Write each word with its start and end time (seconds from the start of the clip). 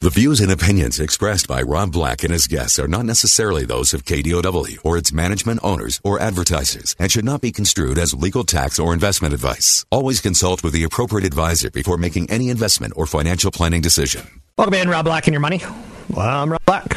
The 0.00 0.10
views 0.10 0.38
and 0.40 0.52
opinions 0.52 1.00
expressed 1.00 1.48
by 1.48 1.60
Rob 1.60 1.90
Black 1.90 2.22
and 2.22 2.32
his 2.32 2.46
guests 2.46 2.78
are 2.78 2.86
not 2.86 3.04
necessarily 3.04 3.64
those 3.64 3.92
of 3.92 4.04
KDOW 4.04 4.78
or 4.84 4.96
its 4.96 5.12
management 5.12 5.58
owners 5.64 6.00
or 6.04 6.20
advertisers 6.20 6.94
and 7.00 7.10
should 7.10 7.24
not 7.24 7.40
be 7.40 7.50
construed 7.50 7.98
as 7.98 8.14
legal 8.14 8.44
tax 8.44 8.78
or 8.78 8.94
investment 8.94 9.34
advice. 9.34 9.84
Always 9.90 10.20
consult 10.20 10.62
with 10.62 10.72
the 10.72 10.84
appropriate 10.84 11.26
advisor 11.26 11.68
before 11.72 11.96
making 11.96 12.30
any 12.30 12.48
investment 12.48 12.92
or 12.94 13.06
financial 13.06 13.50
planning 13.50 13.80
decision. 13.80 14.24
Welcome 14.56 14.74
in, 14.74 14.88
Rob 14.88 15.04
Black 15.04 15.26
and 15.26 15.34
your 15.34 15.40
money. 15.40 15.62
Well, 16.10 16.28
I'm 16.28 16.52
Rob 16.52 16.64
Black. 16.64 16.96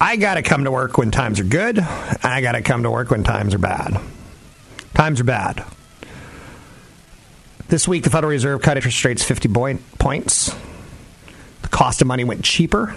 I 0.00 0.14
got 0.14 0.34
to 0.34 0.42
come 0.42 0.62
to 0.62 0.70
work 0.70 0.96
when 0.96 1.10
times 1.10 1.40
are 1.40 1.44
good. 1.44 1.80
I 1.80 2.40
got 2.40 2.52
to 2.52 2.62
come 2.62 2.84
to 2.84 2.90
work 2.90 3.10
when 3.10 3.24
times 3.24 3.52
are 3.52 3.58
bad. 3.58 4.00
Times 4.94 5.18
are 5.20 5.24
bad. 5.24 5.64
This 7.66 7.88
week, 7.88 8.04
the 8.04 8.10
Federal 8.10 8.30
Reserve 8.30 8.62
cut 8.62 8.76
interest 8.76 9.04
rates 9.04 9.24
50 9.24 9.48
point, 9.48 9.98
points. 9.98 10.54
Cost 11.70 12.00
of 12.00 12.06
money 12.06 12.24
went 12.24 12.44
cheaper, 12.44 12.94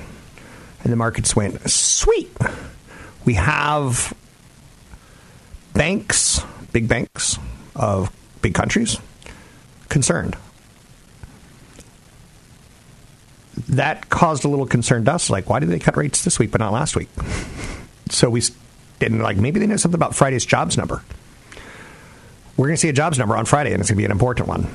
and 0.83 0.91
the 0.91 0.97
markets 0.97 1.35
went 1.35 1.69
sweet. 1.69 2.31
We 3.25 3.35
have 3.35 4.13
banks, 5.73 6.41
big 6.71 6.87
banks 6.87 7.37
of 7.75 8.11
big 8.41 8.53
countries, 8.53 8.97
concerned. 9.89 10.35
That 13.69 14.09
caused 14.09 14.43
a 14.43 14.47
little 14.47 14.65
concern 14.65 15.05
to 15.05 15.13
us. 15.13 15.29
Like, 15.29 15.49
why 15.49 15.59
did 15.59 15.69
they 15.69 15.79
cut 15.79 15.95
rates 15.95 16.23
this 16.23 16.39
week 16.39 16.51
but 16.51 16.59
not 16.59 16.73
last 16.73 16.95
week? 16.95 17.09
So 18.09 18.29
we 18.29 18.43
didn't 18.99 19.21
like. 19.21 19.37
Maybe 19.37 19.59
they 19.59 19.65
know 19.65 19.77
something 19.77 19.97
about 19.97 20.13
Friday's 20.13 20.45
jobs 20.45 20.77
number. 20.77 21.03
We're 22.57 22.67
going 22.67 22.75
to 22.75 22.79
see 22.79 22.89
a 22.89 22.93
jobs 22.93 23.17
number 23.17 23.35
on 23.35 23.45
Friday, 23.45 23.71
and 23.71 23.79
it's 23.79 23.89
going 23.89 23.97
to 23.97 24.01
be 24.01 24.05
an 24.05 24.11
important 24.11 24.47
one. 24.47 24.67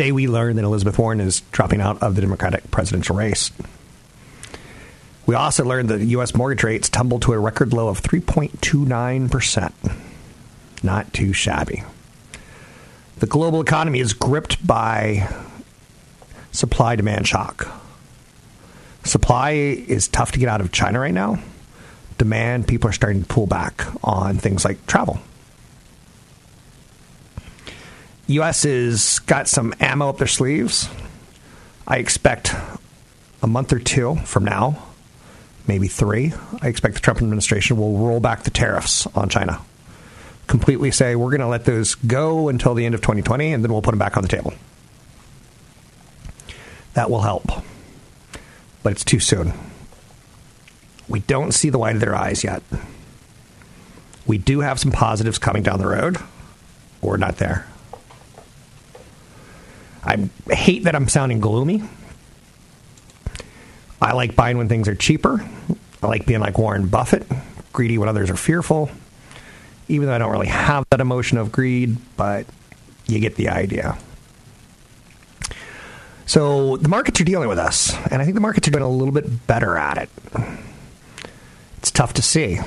Today, 0.00 0.12
we 0.12 0.28
learned 0.28 0.56
that 0.56 0.64
Elizabeth 0.64 0.98
Warren 0.98 1.20
is 1.20 1.42
dropping 1.52 1.82
out 1.82 2.02
of 2.02 2.14
the 2.14 2.22
Democratic 2.22 2.70
presidential 2.70 3.14
race. 3.16 3.50
We 5.26 5.34
also 5.34 5.62
learned 5.62 5.90
that 5.90 6.00
U.S. 6.00 6.34
mortgage 6.34 6.64
rates 6.64 6.88
tumbled 6.88 7.20
to 7.20 7.34
a 7.34 7.38
record 7.38 7.74
low 7.74 7.88
of 7.88 8.00
3.29%. 8.00 9.96
Not 10.82 11.12
too 11.12 11.34
shabby. 11.34 11.82
The 13.18 13.26
global 13.26 13.60
economy 13.60 14.00
is 14.00 14.14
gripped 14.14 14.66
by 14.66 15.28
supply 16.50 16.96
demand 16.96 17.28
shock. 17.28 17.70
Supply 19.04 19.50
is 19.50 20.08
tough 20.08 20.32
to 20.32 20.38
get 20.38 20.48
out 20.48 20.62
of 20.62 20.72
China 20.72 21.00
right 21.00 21.12
now. 21.12 21.42
Demand, 22.16 22.66
people 22.66 22.88
are 22.88 22.94
starting 22.94 23.20
to 23.20 23.28
pull 23.28 23.46
back 23.46 23.84
on 24.02 24.38
things 24.38 24.64
like 24.64 24.86
travel. 24.86 25.20
U.S. 28.30 28.62
has 28.62 29.18
got 29.20 29.48
some 29.48 29.74
ammo 29.80 30.08
up 30.08 30.18
their 30.18 30.28
sleeves. 30.28 30.88
I 31.86 31.96
expect 31.96 32.54
a 33.42 33.48
month 33.48 33.72
or 33.72 33.80
two 33.80 34.14
from 34.24 34.44
now, 34.44 34.86
maybe 35.66 35.88
three, 35.88 36.32
I 36.62 36.68
expect 36.68 36.94
the 36.94 37.00
Trump 37.00 37.18
administration 37.18 37.76
will 37.76 37.98
roll 37.98 38.20
back 38.20 38.44
the 38.44 38.50
tariffs 38.50 39.06
on 39.16 39.28
China. 39.28 39.60
Completely 40.46 40.92
say 40.92 41.16
we're 41.16 41.30
going 41.30 41.40
to 41.40 41.48
let 41.48 41.64
those 41.64 41.96
go 41.96 42.48
until 42.48 42.74
the 42.74 42.86
end 42.86 42.94
of 42.94 43.00
2020 43.00 43.52
and 43.52 43.64
then 43.64 43.72
we'll 43.72 43.82
put 43.82 43.90
them 43.90 43.98
back 43.98 44.16
on 44.16 44.22
the 44.22 44.28
table. 44.28 44.52
That 46.94 47.10
will 47.10 47.22
help. 47.22 47.50
But 48.82 48.92
it's 48.92 49.04
too 49.04 49.20
soon. 49.20 49.52
We 51.08 51.20
don't 51.20 51.52
see 51.52 51.70
the 51.70 51.78
white 51.78 51.96
of 51.96 52.00
their 52.00 52.14
eyes 52.14 52.44
yet. 52.44 52.62
We 54.24 54.38
do 54.38 54.60
have 54.60 54.78
some 54.78 54.92
positives 54.92 55.38
coming 55.38 55.64
down 55.64 55.80
the 55.80 55.88
road. 55.88 56.18
We're 57.02 57.16
not 57.16 57.38
there. 57.38 57.66
I 60.02 60.28
hate 60.50 60.84
that 60.84 60.94
I'm 60.94 61.08
sounding 61.08 61.40
gloomy. 61.40 61.82
I 64.00 64.12
like 64.12 64.34
buying 64.34 64.56
when 64.56 64.68
things 64.68 64.88
are 64.88 64.94
cheaper. 64.94 65.44
I 66.02 66.06
like 66.06 66.24
being 66.24 66.40
like 66.40 66.56
Warren 66.58 66.86
Buffett, 66.88 67.26
greedy 67.72 67.98
when 67.98 68.08
others 68.08 68.30
are 68.30 68.36
fearful. 68.36 68.90
Even 69.88 70.06
though 70.06 70.14
I 70.14 70.18
don't 70.18 70.32
really 70.32 70.46
have 70.46 70.86
that 70.90 71.00
emotion 71.00 71.36
of 71.36 71.52
greed, 71.52 71.96
but 72.16 72.46
you 73.06 73.18
get 73.18 73.36
the 73.36 73.50
idea. 73.50 73.98
So 76.24 76.76
the 76.76 76.88
markets 76.88 77.20
are 77.20 77.24
dealing 77.24 77.48
with 77.48 77.58
us, 77.58 77.92
and 78.10 78.22
I 78.22 78.24
think 78.24 78.36
the 78.36 78.40
markets 78.40 78.68
are 78.68 78.70
doing 78.70 78.84
a 78.84 78.88
little 78.88 79.12
bit 79.12 79.46
better 79.48 79.76
at 79.76 79.98
it. 79.98 80.08
It's 81.78 81.90
tough 81.90 82.14
to 82.14 82.22
see. 82.22 82.60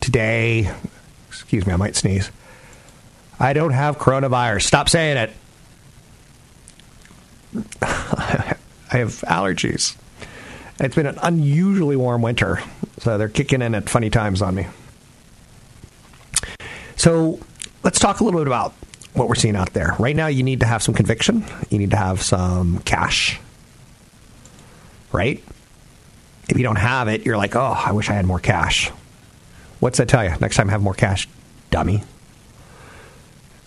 Today, 0.00 0.70
excuse 1.28 1.66
me, 1.66 1.72
I 1.72 1.76
might 1.76 1.96
sneeze. 1.96 2.30
I 3.40 3.52
don't 3.52 3.72
have 3.72 3.98
coronavirus. 3.98 4.62
Stop 4.62 4.88
saying 4.88 5.16
it. 5.16 5.32
I 7.82 8.56
have 8.98 9.22
allergies. 9.22 9.96
It's 10.80 10.94
been 10.94 11.06
an 11.06 11.18
unusually 11.22 11.96
warm 11.96 12.22
winter, 12.22 12.60
so 12.98 13.18
they're 13.18 13.28
kicking 13.28 13.62
in 13.62 13.74
at 13.74 13.88
funny 13.88 14.10
times 14.10 14.42
on 14.42 14.54
me. 14.54 14.66
So 16.96 17.40
let's 17.82 17.98
talk 17.98 18.20
a 18.20 18.24
little 18.24 18.40
bit 18.40 18.46
about 18.46 18.72
what 19.14 19.28
we're 19.28 19.34
seeing 19.34 19.56
out 19.56 19.72
there. 19.72 19.94
Right 19.98 20.16
now, 20.16 20.28
you 20.28 20.42
need 20.42 20.60
to 20.60 20.66
have 20.66 20.82
some 20.82 20.94
conviction, 20.94 21.44
you 21.70 21.78
need 21.78 21.90
to 21.90 21.96
have 21.96 22.22
some 22.22 22.78
cash, 22.80 23.38
right? 25.12 25.42
If 26.48 26.56
you 26.56 26.64
don't 26.64 26.76
have 26.76 27.08
it, 27.08 27.24
you're 27.24 27.36
like, 27.36 27.54
oh, 27.54 27.74
I 27.76 27.92
wish 27.92 28.10
I 28.10 28.14
had 28.14 28.26
more 28.26 28.40
cash. 28.40 28.90
What's 29.80 29.98
that 29.98 30.08
tell 30.08 30.24
you? 30.24 30.34
Next 30.40 30.56
time, 30.56 30.68
have 30.68 30.82
more 30.82 30.94
cash, 30.94 31.28
dummy. 31.70 32.02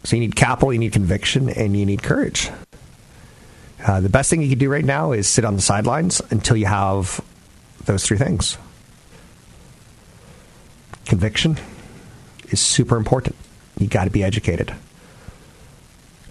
So 0.03 0.15
you 0.15 0.19
need 0.19 0.35
capital, 0.35 0.71
you 0.71 0.79
need 0.79 0.93
conviction, 0.93 1.49
and 1.49 1.75
you 1.75 1.85
need 1.85 2.03
courage. 2.03 2.49
Uh, 3.85 3.99
the 3.99 4.09
best 4.09 4.31
thing 4.31 4.41
you 4.41 4.49
can 4.49 4.57
do 4.57 4.69
right 4.69 4.83
now 4.83 5.11
is 5.11 5.27
sit 5.27 5.45
on 5.45 5.55
the 5.55 5.61
sidelines 5.61 6.19
until 6.31 6.57
you 6.57 6.65
have 6.65 7.21
those 7.85 8.03
three 8.03 8.17
things. 8.17 8.57
Conviction 11.05 11.57
is 12.49 12.59
super 12.59 12.97
important. 12.97 13.35
You 13.77 13.85
got 13.85 14.05
to 14.05 14.09
be 14.09 14.23
educated. 14.23 14.73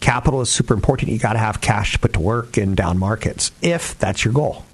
Capital 0.00 0.40
is 0.40 0.50
super 0.50 0.74
important. 0.74 1.12
You 1.12 1.18
got 1.18 1.34
to 1.34 1.38
have 1.38 1.60
cash 1.60 1.92
to 1.92 1.98
put 2.00 2.14
to 2.14 2.20
work 2.20 2.58
in 2.58 2.74
down 2.74 2.98
markets 2.98 3.52
if 3.62 3.96
that's 3.98 4.24
your 4.24 4.34
goal. 4.34 4.64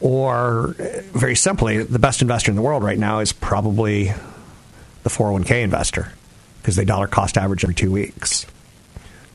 Or, 0.00 0.74
very 1.14 1.34
simply, 1.34 1.82
the 1.82 1.98
best 1.98 2.20
investor 2.20 2.52
in 2.52 2.56
the 2.56 2.62
world 2.62 2.84
right 2.84 2.98
now 2.98 3.20
is 3.20 3.32
probably 3.32 4.12
the 5.02 5.08
401k 5.10 5.62
investor 5.62 6.12
because 6.60 6.76
they 6.76 6.84
dollar 6.84 7.06
cost 7.06 7.38
average 7.38 7.64
every 7.64 7.74
two 7.74 7.90
weeks. 7.90 8.44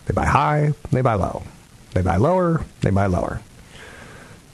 They 0.05 0.13
buy 0.13 0.25
high, 0.25 0.73
they 0.91 1.01
buy 1.01 1.15
low. 1.15 1.41
They 1.91 2.01
buy 2.01 2.17
lower, 2.17 2.65
they 2.81 2.89
buy 2.89 3.07
lower. 3.07 3.41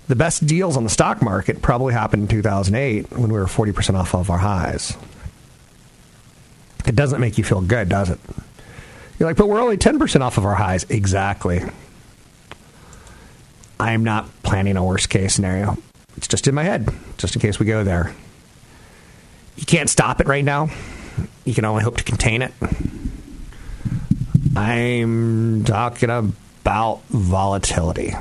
The 0.07 0.15
best 0.15 0.45
deals 0.47 0.77
on 0.77 0.83
the 0.83 0.89
stock 0.89 1.21
market 1.21 1.61
probably 1.61 1.93
happened 1.93 2.23
in 2.23 2.27
2008 2.29 3.11
when 3.11 3.29
we 3.29 3.37
were 3.37 3.45
40% 3.45 3.95
off 3.95 4.15
of 4.15 4.29
our 4.29 4.37
highs. 4.37 4.97
It 6.85 6.95
doesn't 6.95 7.19
make 7.19 7.37
you 7.37 7.43
feel 7.43 7.61
good, 7.61 7.89
does 7.89 8.09
it? 8.09 8.19
You're 9.19 9.27
like, 9.27 9.35
but 9.35 9.49
we're 9.49 9.59
only 9.59 9.77
10% 9.77 10.21
off 10.21 10.37
of 10.37 10.45
our 10.45 10.55
highs. 10.55 10.85
Exactly. 10.85 11.61
I'm 13.79 14.03
not 14.03 14.29
planning 14.43 14.77
a 14.77 14.83
worst 14.83 15.09
case 15.09 15.35
scenario. 15.35 15.77
It's 16.15 16.27
just 16.27 16.47
in 16.47 16.55
my 16.55 16.63
head, 16.63 16.87
just 17.17 17.35
in 17.35 17.41
case 17.41 17.59
we 17.59 17.65
go 17.65 17.83
there. 17.83 18.13
You 19.57 19.65
can't 19.65 19.89
stop 19.89 20.21
it 20.21 20.27
right 20.27 20.43
now. 20.43 20.69
You 21.45 21.53
can 21.53 21.65
only 21.65 21.83
hope 21.83 21.97
to 21.97 22.03
contain 22.03 22.41
it. 22.41 22.53
I'm 24.55 25.63
talking 25.65 26.09
about 26.09 26.33
volatility. 26.67 28.13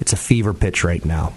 It's 0.00 0.12
a 0.12 0.16
fever 0.16 0.52
pitch 0.52 0.84
right 0.84 1.04
now. 1.04 1.32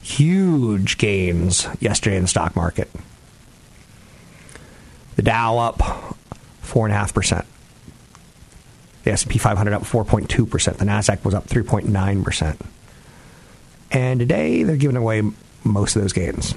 Huge 0.00 0.98
gains 0.98 1.66
yesterday 1.80 2.16
in 2.16 2.22
the 2.22 2.28
stock 2.28 2.56
market. 2.56 2.88
The 5.16 5.22
Dow 5.22 5.58
up 5.58 5.82
four 6.60 6.86
and 6.86 6.94
a 6.94 6.96
half 6.96 7.12
percent. 7.12 7.44
The 9.04 9.12
S&P 9.12 9.38
500 9.38 9.72
up 9.72 9.82
4.2 9.82 10.48
percent. 10.48 10.78
The 10.78 10.84
Nasdaq 10.84 11.24
was 11.24 11.34
up 11.34 11.46
3.9 11.46 12.24
percent. 12.24 12.60
And 13.92 14.20
today 14.20 14.62
they're 14.62 14.76
giving 14.76 14.96
away 14.96 15.22
most 15.64 15.96
of 15.96 16.02
those 16.02 16.12
gains. 16.12 16.54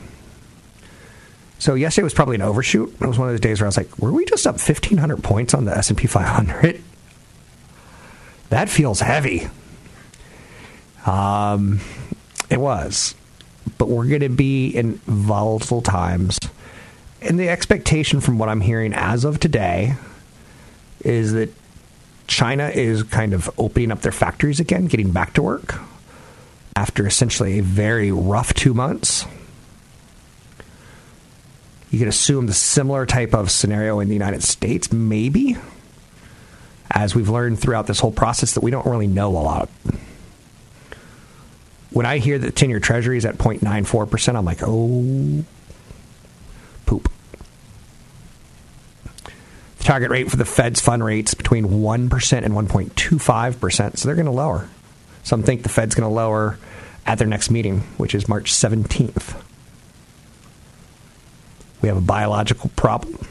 So 1.59 1.73
yesterday 1.75 2.03
was 2.03 2.13
probably 2.13 2.35
an 2.35 2.41
overshoot. 2.41 2.95
It 2.99 3.05
was 3.05 3.19
one 3.19 3.27
of 3.27 3.33
those 3.33 3.41
days 3.41 3.59
where 3.59 3.65
I 3.65 3.69
was 3.69 3.77
like, 3.77 3.99
"Were 3.99 4.13
we 4.13 4.25
just 4.25 4.47
up 4.47 4.55
1,500 4.55 5.21
points 5.21 5.53
on 5.53 5.65
the 5.65 5.77
S&P 5.77 6.07
500?" 6.07 6.81
That 8.49 8.69
feels 8.69 8.99
heavy. 8.99 9.47
Um, 11.05 11.79
it 12.49 12.59
was. 12.59 13.15
But 13.77 13.89
we're 13.89 14.07
going 14.07 14.21
to 14.21 14.29
be 14.29 14.69
in 14.69 14.95
volatile 15.05 15.81
times. 15.81 16.37
And 17.21 17.39
the 17.39 17.49
expectation 17.49 18.21
from 18.21 18.39
what 18.39 18.49
I'm 18.49 18.61
hearing 18.61 18.93
as 18.93 19.25
of 19.25 19.39
today 19.39 19.95
is 21.01 21.33
that 21.33 21.53
China 22.27 22.69
is 22.69 23.03
kind 23.03 23.33
of 23.33 23.49
opening 23.57 23.91
up 23.91 24.01
their 24.01 24.11
factories 24.11 24.59
again, 24.59 24.85
getting 24.85 25.11
back 25.11 25.33
to 25.33 25.41
work 25.41 25.79
after 26.75 27.05
essentially 27.05 27.59
a 27.59 27.63
very 27.63 28.11
rough 28.11 28.53
two 28.53 28.73
months. 28.73 29.25
You 31.91 31.99
could 31.99 32.07
assume 32.07 32.45
the 32.45 32.53
similar 32.53 33.05
type 33.05 33.33
of 33.33 33.49
scenario 33.49 33.99
in 33.99 34.07
the 34.07 34.13
United 34.13 34.43
States, 34.43 34.91
maybe, 34.91 35.57
as 36.91 37.15
we've 37.15 37.29
learned 37.29 37.59
throughout 37.59 37.87
this 37.87 37.99
whole 37.99 38.11
process 38.11 38.53
that 38.53 38.63
we 38.63 38.71
don't 38.71 38.85
really 38.85 39.07
know 39.07 39.29
a 39.29 39.39
lot. 39.39 39.69
When 41.91 42.05
I 42.05 42.19
hear 42.19 42.37
that 42.39 42.55
10 42.55 42.69
year 42.69 42.79
treasury 42.79 43.17
is 43.17 43.25
at 43.25 43.37
0.94%, 43.37 44.35
I'm 44.35 44.45
like, 44.45 44.59
oh, 44.61 45.43
poop. 46.85 47.11
The 49.77 49.83
target 49.83 50.11
rate 50.11 50.29
for 50.29 50.37
the 50.37 50.45
Fed's 50.45 50.81
fund 50.81 51.03
rates 51.03 51.33
between 51.33 51.65
1% 51.65 52.43
and 52.43 52.53
1.25%, 52.53 53.97
so 53.97 54.07
they're 54.07 54.15
going 54.15 54.25
to 54.25 54.31
lower. 54.31 54.69
Some 55.23 55.43
think 55.43 55.63
the 55.63 55.69
Fed's 55.69 55.95
going 55.95 56.09
to 56.09 56.13
lower 56.13 56.57
at 57.05 57.17
their 57.17 57.27
next 57.27 57.49
meeting, 57.49 57.79
which 57.97 58.13
is 58.13 58.27
March 58.27 58.51
17th. 58.53 59.41
We 61.81 61.89
have 61.89 61.97
a 61.97 62.01
biological 62.01 62.69
problem. 62.75 63.27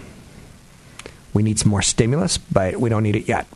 We 1.38 1.44
need 1.44 1.60
some 1.60 1.70
more 1.70 1.82
stimulus, 1.82 2.36
but 2.36 2.78
we 2.78 2.90
don't 2.90 3.04
need 3.04 3.14
it 3.14 3.28
yet. 3.28 3.46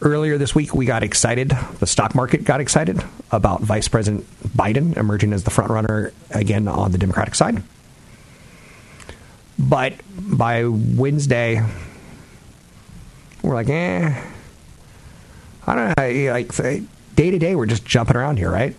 Earlier 0.00 0.38
this 0.38 0.54
week, 0.54 0.76
we 0.76 0.86
got 0.86 1.02
excited. 1.02 1.48
The 1.80 1.88
stock 1.88 2.14
market 2.14 2.44
got 2.44 2.60
excited 2.60 3.02
about 3.32 3.62
Vice 3.62 3.88
President 3.88 4.24
Biden 4.56 4.96
emerging 4.96 5.32
as 5.32 5.42
the 5.42 5.50
frontrunner 5.50 6.12
again 6.30 6.68
on 6.68 6.92
the 6.92 6.98
Democratic 6.98 7.34
side. 7.34 7.64
But 9.58 9.94
by 10.08 10.66
Wednesday, 10.66 11.60
we're 13.42 13.54
like, 13.54 13.70
eh. 13.70 14.22
I 15.66 15.74
don't 15.74 15.98
know. 15.98 16.32
Like 16.32 16.54
day 17.16 17.30
to 17.32 17.40
day, 17.40 17.56
we're 17.56 17.66
just 17.66 17.84
jumping 17.84 18.14
around 18.14 18.36
here, 18.36 18.52
right? 18.52 18.76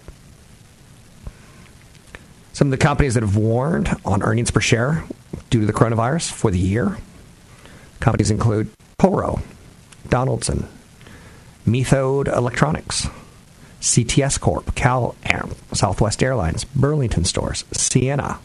Some 2.54 2.68
of 2.68 2.72
the 2.72 2.78
companies 2.78 3.16
that 3.16 3.24
have 3.24 3.36
warned 3.36 3.94
on 4.06 4.24
earnings 4.24 4.52
per 4.52 4.62
share 4.62 5.04
due 5.50 5.62
to 5.62 5.66
the 5.66 5.74
coronavirus 5.74 6.32
for 6.32 6.52
the 6.52 6.60
year. 6.60 6.98
Companies 8.00 8.32
include 8.32 8.70
Toro, 9.00 9.42
Donaldson, 10.10 10.68
Methode 11.66 12.28
Electronics, 12.28 13.08
CTS 13.80 14.40
Corp, 14.40 14.76
Cal 14.76 15.16
Amp, 15.26 15.56
Southwest 15.74 16.24
Airlines, 16.24 16.64
Burlington 16.64 17.26
Stores, 17.26 17.64
Ciena. 17.74 18.38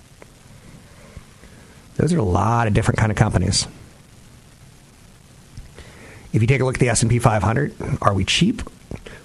Those 1.97 2.13
are 2.13 2.19
a 2.19 2.25
lot 2.25 2.67
of 2.67 2.75
different 2.75 2.99
kind 2.99 3.11
of 3.11 3.19
companies. 3.19 3.67
If 6.33 6.43
you 6.43 6.47
take 6.47 6.61
a 6.61 6.65
look 6.65 6.75
at 6.77 6.81
the 6.81 6.89
S&P 6.91 7.19
500, 7.19 7.75
are 8.03 8.15
we 8.15 8.25
cheap? 8.25 8.63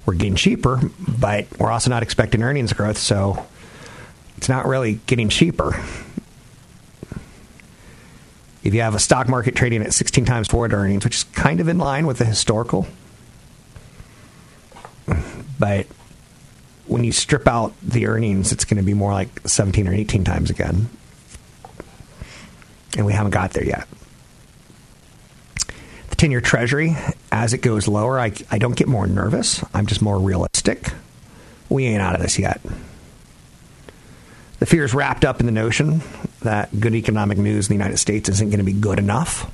We're 0.05 0.15
getting 0.15 0.35
cheaper, 0.35 0.81
but 0.99 1.47
we're 1.59 1.71
also 1.71 1.89
not 1.89 2.03
expecting 2.03 2.41
earnings 2.41 2.73
growth, 2.73 2.97
so 2.97 3.45
it's 4.37 4.49
not 4.49 4.65
really 4.65 4.99
getting 5.05 5.29
cheaper. 5.29 5.79
If 8.63 8.73
you 8.73 8.81
have 8.81 8.95
a 8.95 8.99
stock 8.99 9.27
market 9.27 9.55
trading 9.55 9.81
at 9.81 9.93
16 9.93 10.25
times 10.25 10.47
forward 10.47 10.73
earnings, 10.73 11.03
which 11.03 11.17
is 11.17 11.23
kind 11.25 11.59
of 11.59 11.67
in 11.67 11.77
line 11.77 12.07
with 12.07 12.17
the 12.17 12.25
historical, 12.25 12.87
but 15.59 15.85
when 16.87 17.03
you 17.03 17.11
strip 17.11 17.47
out 17.47 17.73
the 17.81 18.07
earnings, 18.07 18.51
it's 18.51 18.65
going 18.65 18.77
to 18.77 18.83
be 18.83 18.93
more 18.93 19.11
like 19.11 19.47
17 19.47 19.87
or 19.87 19.93
18 19.93 20.23
times 20.23 20.49
again. 20.49 20.89
And 22.95 23.05
we 23.05 23.13
haven't 23.13 23.31
got 23.31 23.51
there 23.51 23.65
yet. 23.65 23.87
The 26.09 26.15
10 26.15 26.31
year 26.31 26.41
treasury, 26.41 26.95
as 27.31 27.53
it 27.53 27.59
goes 27.59 27.87
lower, 27.87 28.19
I, 28.19 28.31
I 28.49 28.59
don't 28.59 28.75
get 28.75 28.87
more 28.87 29.07
nervous. 29.07 29.63
I'm 29.73 29.87
just 29.87 30.01
more 30.01 30.19
realistic. 30.19 30.93
We 31.69 31.85
ain't 31.85 32.01
out 32.01 32.15
of 32.15 32.21
this 32.21 32.37
yet. 32.39 32.61
The 34.59 34.65
fear 34.65 34.85
is 34.85 34.93
wrapped 34.93 35.25
up 35.25 35.39
in 35.39 35.45
the 35.45 35.51
notion 35.51 36.01
that 36.43 36.79
good 36.79 36.95
economic 36.95 37.37
news 37.37 37.67
in 37.69 37.77
the 37.77 37.83
United 37.83 37.97
States 37.97 38.29
isn't 38.29 38.49
going 38.49 38.59
to 38.59 38.65
be 38.65 38.73
good 38.73 38.99
enough 38.99 39.51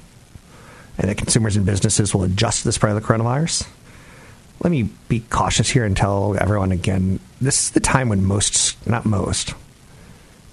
and 0.97 1.09
that 1.09 1.17
consumers 1.17 1.55
and 1.55 1.65
businesses 1.65 2.13
will 2.13 2.23
adjust 2.23 2.59
to 2.59 2.67
the 2.67 2.71
spread 2.71 2.95
of 2.95 3.01
the 3.01 3.07
coronavirus 3.07 3.67
let 4.61 4.71
me 4.71 4.89
be 5.07 5.21
cautious 5.29 5.69
here 5.69 5.85
and 5.85 5.95
tell 5.95 6.35
everyone 6.39 6.71
again 6.71 7.19
this 7.41 7.65
is 7.65 7.71
the 7.71 7.79
time 7.79 8.09
when 8.09 8.23
most, 8.23 8.85
not 8.87 9.05
most, 9.05 9.53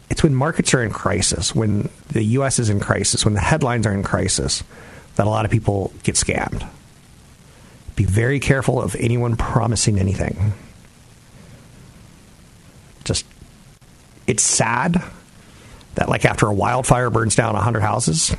it's 0.09 0.23
when 0.23 0.35
markets 0.35 0.73
are 0.73 0.83
in 0.83 0.91
crisis, 0.91 1.55
when 1.55 1.89
the 2.09 2.23
U.S. 2.23 2.59
is 2.59 2.71
in 2.71 2.79
crisis, 2.79 3.25
when 3.25 3.35
the 3.35 3.41
headlines 3.41 3.87
are 3.87 3.93
in 3.93 4.05
crisis, 4.05 4.63
that 5.17 5.27
a 5.27 5.31
lot 5.31 5.45
of 5.45 5.51
people 5.51 5.93
get 6.05 6.15
scammed. 6.15 6.67
Be 7.97 8.05
very 8.05 8.39
careful 8.39 8.81
of 8.81 8.95
anyone 8.97 9.37
promising 9.37 9.99
anything. 9.99 10.53
Just, 13.03 13.25
it's 14.27 14.43
sad 14.43 15.03
that, 15.97 16.09
like, 16.09 16.25
after 16.25 16.47
a 16.47 16.55
wildfire 16.55 17.11
burns 17.11 17.35
down 17.35 17.55
100 17.55 17.81
houses, 17.81 18.35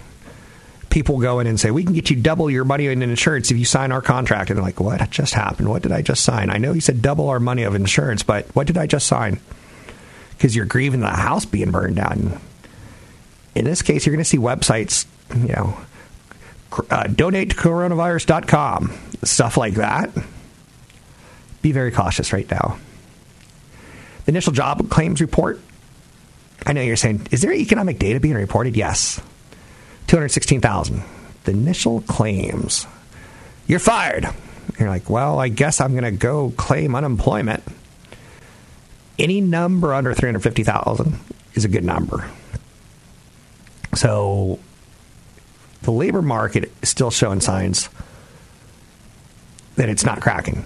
people 0.89 1.19
go 1.19 1.39
in 1.39 1.48
and 1.48 1.59
say, 1.59 1.71
we 1.71 1.83
can 1.83 1.94
get 1.94 2.09
you 2.09 2.15
double 2.15 2.50
your 2.50 2.65
money 2.65 2.88
in 2.88 3.01
insurance 3.01 3.51
if 3.51 3.57
you 3.57 3.65
sign 3.65 3.92
our 3.92 4.01
contract. 4.01 4.50
And 4.50 4.57
they're 4.57 4.63
like, 4.65 4.80
what 4.80 5.07
just 5.09 5.33
happened? 5.33 5.69
What 5.69 5.83
did 5.83 5.92
I 5.92 6.01
just 6.01 6.24
sign? 6.24 6.50
I 6.50 6.57
know 6.57 6.74
you 6.74 6.81
said 6.81 7.01
double 7.01 7.30
our 7.30 7.39
money 7.39 7.63
of 7.63 7.75
insurance, 7.75 8.24
but 8.24 8.45
what 8.56 8.68
did 8.68 8.77
I 8.77 8.88
just 8.88 9.07
sign? 9.07 9.39
Because 10.31 10.56
you're 10.56 10.65
grieving 10.65 11.01
the 11.01 11.07
house 11.09 11.45
being 11.45 11.71
burned 11.71 11.98
down. 11.98 12.39
In 13.56 13.65
this 13.65 13.81
case, 13.81 14.06
you're 14.06 14.15
going 14.15 14.24
to 14.24 14.30
see 14.30 14.38
websites, 14.38 15.06
you 15.36 15.54
know, 15.54 15.77
uh, 16.89 17.07
donate 17.07 17.51
to 17.51 17.56
coronavirus.com, 17.56 18.94
stuff 19.24 19.57
like 19.57 19.75
that. 19.75 20.12
Be 21.62 21.71
very 21.71 21.92
cautious 21.92 22.33
right 22.33 22.50
now. 22.50 22.77
The 24.25 24.31
initial 24.31 24.54
job 24.54 24.89
claims 24.89 25.21
report. 25.21 25.59
I 26.65 26.74
know 26.74 26.81
you're 26.81 26.95
saying, 26.95 27.27
is 27.31 27.42
there 27.42 27.54
economic 27.54 28.00
data 28.00 28.19
being 28.19 28.36
reported? 28.36 28.75
Yes. 28.75 29.21
216,000. 30.07 31.04
The 31.44 31.51
initial 31.51 32.01
claims. 32.01 32.86
You're 33.68 33.80
fired. 33.80 34.27
You're 34.80 34.89
like, 34.89 35.09
well, 35.09 35.39
I 35.39 35.50
guess 35.50 35.81
I'm 35.81 35.92
going 35.92 36.04
to 36.04 36.11
go 36.11 36.54
claim 36.57 36.95
unemployment. 36.95 37.64
Any 39.19 39.42
number 39.42 39.94
under 39.94 40.14
350,000 40.14 41.19
is 41.54 41.66
a 41.66 41.68
good 41.68 41.83
number. 41.83 42.30
So 43.95 44.59
the 45.81 45.92
labor 45.92 46.21
market 46.21 46.71
is 46.81 46.90
still 46.90 47.11
showing 47.11 47.42
signs 47.42 47.90
that 49.76 49.90
it's 49.90 50.06
not 50.06 50.21
cracking. 50.21 50.66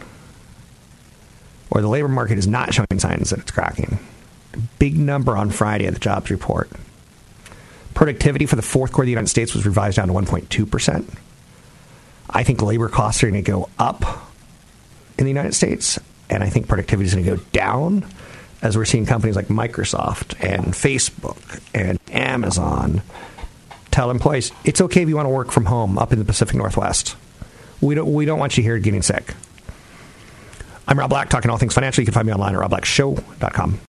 Or 1.70 1.82
the 1.82 1.88
labor 1.88 2.10
market 2.10 2.38
is 2.38 2.48
not 2.48 2.74
showing 2.74 3.00
signs 3.00 3.30
that 3.30 3.40
it's 3.40 3.52
cracking. 3.52 4.00
Big 4.80 4.98
number 4.98 5.38
on 5.38 5.50
Friday 5.50 5.86
of 5.86 5.94
the 5.94 6.00
jobs 6.00 6.30
report. 6.30 6.70
Productivity 7.94 8.46
for 8.46 8.56
the 8.56 8.62
fourth 8.62 8.92
quarter 8.92 9.04
of 9.04 9.08
the 9.08 9.12
United 9.12 9.30
States 9.30 9.54
was 9.54 9.66
revised 9.66 9.98
down 9.98 10.08
to 10.08 10.14
1.2%. 10.14 11.18
I 12.30 12.44
think 12.44 12.62
labor 12.62 12.88
costs 12.88 13.24
are 13.24 13.30
going 13.30 13.44
to 13.44 13.52
go 13.52 13.70
up 13.78 14.04
in 15.18 15.26
the 15.26 15.30
United 15.30 15.54
States, 15.54 16.00
and 16.30 16.44
I 16.44 16.50
think 16.50 16.68
productivity 16.68 17.08
is 17.08 17.14
going 17.14 17.26
to 17.26 17.36
go 17.36 17.44
down 17.52 18.06
as 18.62 18.78
we're 18.78 18.86
seeing 18.86 19.06
companies 19.06 19.36
like 19.36 19.48
Microsoft 19.48 20.42
and 20.42 20.74
Facebook 20.74 21.62
and 21.74 22.00
Amazon 22.12 23.02
tell 23.90 24.10
employees 24.10 24.52
it's 24.64 24.80
okay 24.82 25.02
if 25.02 25.10
you 25.10 25.16
want 25.16 25.26
to 25.26 25.32
work 25.32 25.52
from 25.52 25.66
home 25.66 25.98
up 25.98 26.14
in 26.14 26.20
the 26.20 26.26
Pacific 26.26 26.56
Northwest. 26.56 27.16
We 27.82 27.96
don't, 27.96 28.14
we 28.14 28.26
don't 28.26 28.40
want 28.40 28.58
you 28.58 28.64
here 28.64 28.78
getting 28.80 29.02
sick. 29.02 29.34
I'm 30.88 30.98
Rob 30.98 31.10
Black, 31.10 31.30
talking 31.30 31.50
all 31.52 31.58
things 31.58 31.74
financial. 31.74 32.02
You 32.02 32.06
can 32.06 32.14
find 32.14 32.28
me 32.28 32.34
online 32.34 32.56
at 32.56 32.62
robblackshow.com. 32.62 33.82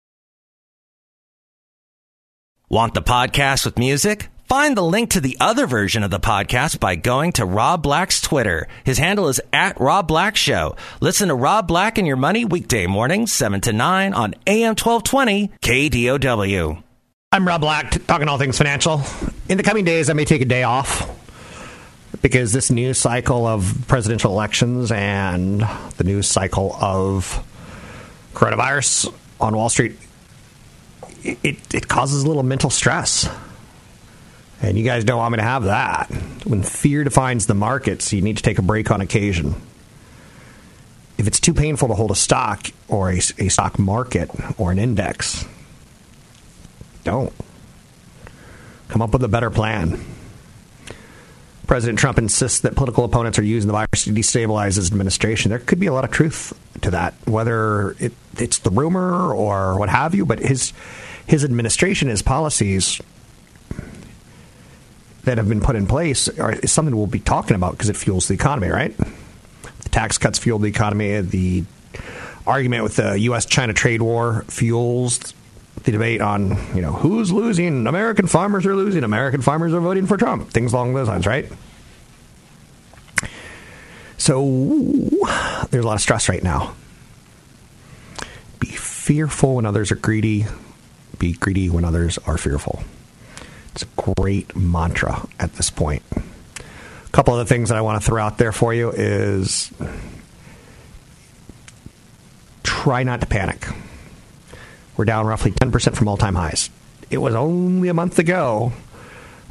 Want 2.71 2.93
the 2.93 3.01
podcast 3.01 3.65
with 3.65 3.77
music? 3.77 4.29
Find 4.45 4.77
the 4.77 4.81
link 4.81 5.09
to 5.09 5.19
the 5.19 5.35
other 5.41 5.67
version 5.67 6.03
of 6.03 6.09
the 6.09 6.21
podcast 6.21 6.79
by 6.79 6.95
going 6.95 7.33
to 7.33 7.45
Rob 7.45 7.83
Black's 7.83 8.21
Twitter. 8.21 8.69
His 8.85 8.97
handle 8.97 9.27
is 9.27 9.41
at 9.51 9.77
Rob 9.77 10.07
Black 10.07 10.37
Show. 10.37 10.77
Listen 11.01 11.27
to 11.27 11.35
Rob 11.35 11.67
Black 11.67 11.97
and 11.97 12.07
Your 12.07 12.15
Money 12.15 12.45
weekday 12.45 12.87
mornings, 12.87 13.33
7 13.33 13.59
to 13.59 13.73
9 13.73 14.13
on 14.13 14.35
AM 14.47 14.77
1220 14.77 15.51
KDOW. 15.61 16.81
I'm 17.33 17.45
Rob 17.45 17.59
Black, 17.59 18.07
talking 18.07 18.29
all 18.29 18.37
things 18.37 18.57
financial. 18.57 19.01
In 19.49 19.57
the 19.57 19.63
coming 19.63 19.83
days, 19.83 20.09
I 20.09 20.13
may 20.13 20.23
take 20.23 20.41
a 20.41 20.45
day 20.45 20.63
off 20.63 21.11
because 22.21 22.53
this 22.53 22.71
news 22.71 22.97
cycle 22.97 23.45
of 23.45 23.83
presidential 23.89 24.31
elections 24.31 24.93
and 24.93 25.59
the 25.97 26.05
news 26.05 26.25
cycle 26.25 26.73
of 26.79 27.45
coronavirus 28.33 29.13
on 29.41 29.57
Wall 29.57 29.67
Street 29.67 29.97
it, 31.23 31.73
it 31.73 31.87
causes 31.87 32.23
a 32.23 32.27
little 32.27 32.43
mental 32.43 32.69
stress. 32.69 33.29
And 34.61 34.77
you 34.77 34.83
guys 34.83 35.03
don't 35.03 35.17
want 35.17 35.31
me 35.31 35.37
to 35.37 35.43
have 35.43 35.63
that. 35.63 36.05
When 36.45 36.61
fear 36.61 37.03
defines 37.03 37.47
the 37.47 37.55
markets, 37.55 38.13
you 38.13 38.21
need 38.21 38.37
to 38.37 38.43
take 38.43 38.59
a 38.59 38.61
break 38.61 38.91
on 38.91 39.01
occasion. 39.01 39.55
If 41.17 41.27
it's 41.27 41.39
too 41.39 41.53
painful 41.53 41.87
to 41.87 41.93
hold 41.93 42.11
a 42.11 42.15
stock 42.15 42.67
or 42.87 43.11
a, 43.11 43.17
a 43.17 43.49
stock 43.49 43.79
market 43.79 44.29
or 44.59 44.71
an 44.71 44.79
index, 44.79 45.45
don't. 47.03 47.33
Come 48.89 49.01
up 49.01 49.13
with 49.13 49.23
a 49.23 49.27
better 49.27 49.49
plan. 49.49 50.03
President 51.65 51.97
Trump 51.97 52.17
insists 52.17 52.59
that 52.61 52.75
political 52.75 53.05
opponents 53.05 53.39
are 53.39 53.43
using 53.43 53.67
the 53.67 53.73
virus 53.73 54.03
to 54.03 54.11
destabilize 54.11 54.75
his 54.75 54.91
administration. 54.91 55.49
There 55.49 55.59
could 55.59 55.79
be 55.79 55.87
a 55.87 55.93
lot 55.93 56.03
of 56.03 56.11
truth 56.11 56.53
to 56.81 56.91
that, 56.91 57.13
whether 57.25 57.91
it, 57.99 58.11
it's 58.37 58.59
the 58.59 58.69
rumor 58.69 59.33
or 59.33 59.79
what 59.79 59.87
have 59.87 60.13
you. 60.13 60.25
But 60.25 60.39
his 60.39 60.73
his 61.27 61.43
administration, 61.43 62.09
his 62.09 62.21
policies 62.21 63.01
that 65.23 65.37
have 65.37 65.47
been 65.47 65.61
put 65.61 65.75
in 65.75 65.87
place 65.87 66.27
are, 66.39 66.53
is 66.53 66.71
something 66.71 66.95
we'll 66.95 67.07
be 67.07 67.19
talking 67.19 67.55
about 67.55 67.73
because 67.73 67.89
it 67.89 67.97
fuels 67.97 68.27
the 68.27 68.33
economy, 68.33 68.69
right? 68.69 68.95
The 68.97 69.89
tax 69.89 70.17
cuts 70.17 70.39
fuel 70.39 70.59
the 70.59 70.69
economy. 70.69 71.21
The 71.21 71.63
argument 72.47 72.83
with 72.83 72.95
the 72.95 73.19
U.S. 73.19 73.45
China 73.45 73.73
trade 73.73 74.01
war 74.01 74.43
fuels 74.47 75.33
the 75.83 75.91
debate 75.91 76.21
on 76.21 76.49
you 76.75 76.81
know 76.81 76.91
who's 76.91 77.31
losing. 77.31 77.87
American 77.87 78.27
farmers 78.27 78.65
are 78.65 78.75
losing. 78.75 79.03
American 79.03 79.41
farmers 79.41 79.73
are 79.73 79.79
voting 79.79 80.07
for 80.07 80.17
Trump. 80.17 80.49
Things 80.49 80.73
along 80.73 80.93
those 80.93 81.07
lines, 81.07 81.25
right? 81.25 81.51
So 84.17 84.43
there's 85.71 85.83
a 85.83 85.87
lot 85.87 85.95
of 85.95 86.01
stress 86.01 86.29
right 86.29 86.43
now. 86.43 86.75
Be 88.59 88.67
fearful 88.67 89.55
when 89.55 89.65
others 89.65 89.91
are 89.91 89.95
greedy. 89.95 90.45
Be 91.21 91.33
greedy 91.33 91.69
when 91.69 91.85
others 91.85 92.17
are 92.25 92.35
fearful. 92.35 92.83
It's 93.73 93.83
a 93.83 94.13
great 94.17 94.55
mantra 94.55 95.27
at 95.39 95.53
this 95.53 95.69
point. 95.69 96.01
A 96.15 97.11
couple 97.11 97.37
of 97.37 97.47
the 97.47 97.53
things 97.53 97.69
that 97.69 97.77
I 97.77 97.81
want 97.81 98.01
to 98.01 98.05
throw 98.05 98.19
out 98.19 98.39
there 98.39 98.51
for 98.51 98.73
you 98.73 98.89
is 98.89 99.71
try 102.63 103.03
not 103.03 103.21
to 103.21 103.27
panic. 103.27 103.67
We're 104.97 105.05
down 105.05 105.27
roughly 105.27 105.51
10% 105.51 105.95
from 105.95 106.07
all 106.07 106.17
time 106.17 106.33
highs. 106.33 106.71
It 107.11 107.19
was 107.19 107.35
only 107.35 107.89
a 107.89 107.93
month 107.93 108.17
ago 108.17 108.73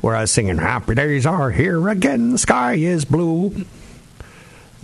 where 0.00 0.16
I 0.16 0.22
was 0.22 0.32
singing, 0.32 0.58
Happy 0.58 0.96
Days 0.96 1.24
Are 1.24 1.52
Here 1.52 1.88
Again, 1.88 2.32
the 2.32 2.38
sky 2.38 2.74
is 2.74 3.04
blue. 3.04 3.64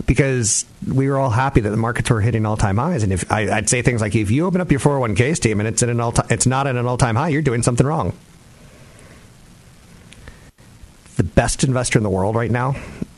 Because 0.07 0.65
we 0.87 1.09
were 1.09 1.17
all 1.17 1.29
happy 1.29 1.59
that 1.61 1.69
the 1.69 1.77
markets 1.77 2.09
were 2.09 2.21
hitting 2.21 2.45
all 2.45 2.57
time 2.57 2.77
highs. 2.77 3.03
And 3.03 3.13
if 3.13 3.31
I, 3.31 3.45
would 3.45 3.69
say 3.69 3.81
things 3.81 4.01
like, 4.01 4.15
if 4.15 4.31
you 4.31 4.45
open 4.45 4.61
up 4.61 4.71
your 4.71 4.79
401k 4.79 5.35
statement 5.35 5.67
and 5.67 5.75
it's, 5.75 5.83
at 5.83 5.89
an 5.89 5.99
all 5.99 6.13
it's 6.29 6.47
not 6.47 6.65
at 6.65 6.75
an 6.75 6.85
all 6.87 6.97
time 6.97 7.15
high, 7.15 7.29
you're 7.29 7.41
doing 7.41 7.61
something 7.61 7.85
wrong. 7.85 8.13
The 11.17 11.23
best 11.23 11.63
investor 11.63 11.99
in 11.99 12.03
the 12.03 12.09
world 12.09 12.35
right 12.35 12.49
now 12.49 12.75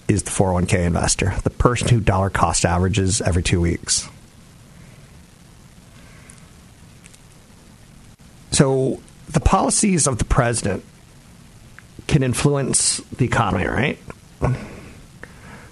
is 0.07 0.23
the 0.23 0.31
401k 0.31 0.85
investor, 0.85 1.35
the 1.43 1.51
person 1.51 1.89
who 1.89 1.99
dollar 1.99 2.29
cost 2.29 2.65
averages 2.65 3.21
every 3.21 3.43
two 3.43 3.61
weeks. 3.61 4.09
So 8.51 8.99
the 9.29 9.39
policies 9.39 10.07
of 10.07 10.17
the 10.17 10.25
president 10.25 10.83
can 12.07 12.23
influence 12.23 12.97
the 13.15 13.25
economy, 13.25 13.67
right? 13.67 13.99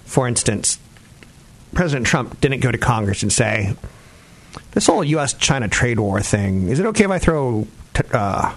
For 0.06 0.28
instance, 0.28 0.78
President 1.78 2.08
Trump 2.08 2.42
didn't 2.42 2.62
go 2.62 2.72
to 2.72 2.78
Congress 2.80 3.22
and 3.22 3.32
say, 3.32 3.76
this 4.72 4.88
whole 4.88 5.04
U.S. 5.04 5.34
China 5.34 5.68
trade 5.68 6.00
war 6.00 6.20
thing, 6.22 6.70
is 6.70 6.80
it 6.80 6.88
okay 6.88 7.04
if 7.04 7.12
I 7.12 7.20
throw 7.20 7.68
t- 7.94 8.02
uh, 8.12 8.56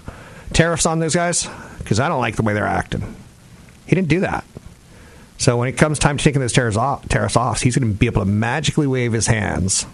tariffs 0.53 0.87
on 0.87 0.97
those 0.97 1.13
guys? 1.13 1.47
Because 1.77 1.99
I 1.99 2.09
don't 2.09 2.19
like 2.19 2.35
the 2.35 2.41
way 2.41 2.55
they're 2.55 2.65
acting. 2.65 3.15
He 3.85 3.93
didn't 3.93 4.07
do 4.07 4.21
that. 4.21 4.43
So 5.37 5.55
when 5.55 5.69
it 5.69 5.73
comes 5.73 5.99
time 5.99 6.17
to 6.17 6.23
taking 6.23 6.41
those 6.41 6.51
tariffs 6.51 6.77
off, 6.77 7.07
tariffs 7.09 7.35
off, 7.35 7.61
he's 7.61 7.77
going 7.77 7.93
to 7.93 7.95
be 7.95 8.07
able 8.07 8.23
to 8.23 8.27
magically 8.27 8.87
wave 8.87 9.13
his 9.13 9.27
hands 9.27 9.85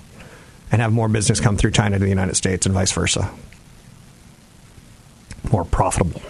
and 0.72 0.81
have 0.81 0.93
more 0.93 1.10
business 1.10 1.41
come 1.41 1.57
through 1.57 1.72
China 1.72 2.00
to 2.00 2.03
the 2.03 2.10
United 2.10 2.36
States 2.36 2.65
and 2.65 2.74
vice 2.74 2.93
versa 2.93 3.29
more 5.51 5.65
profitable. 5.65 6.22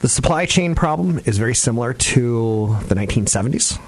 The 0.00 0.08
supply 0.08 0.46
chain 0.46 0.74
problem 0.74 1.20
is 1.26 1.36
very 1.36 1.54
similar 1.54 1.92
to 1.92 2.76
the 2.86 2.94
1970s. 2.94 3.78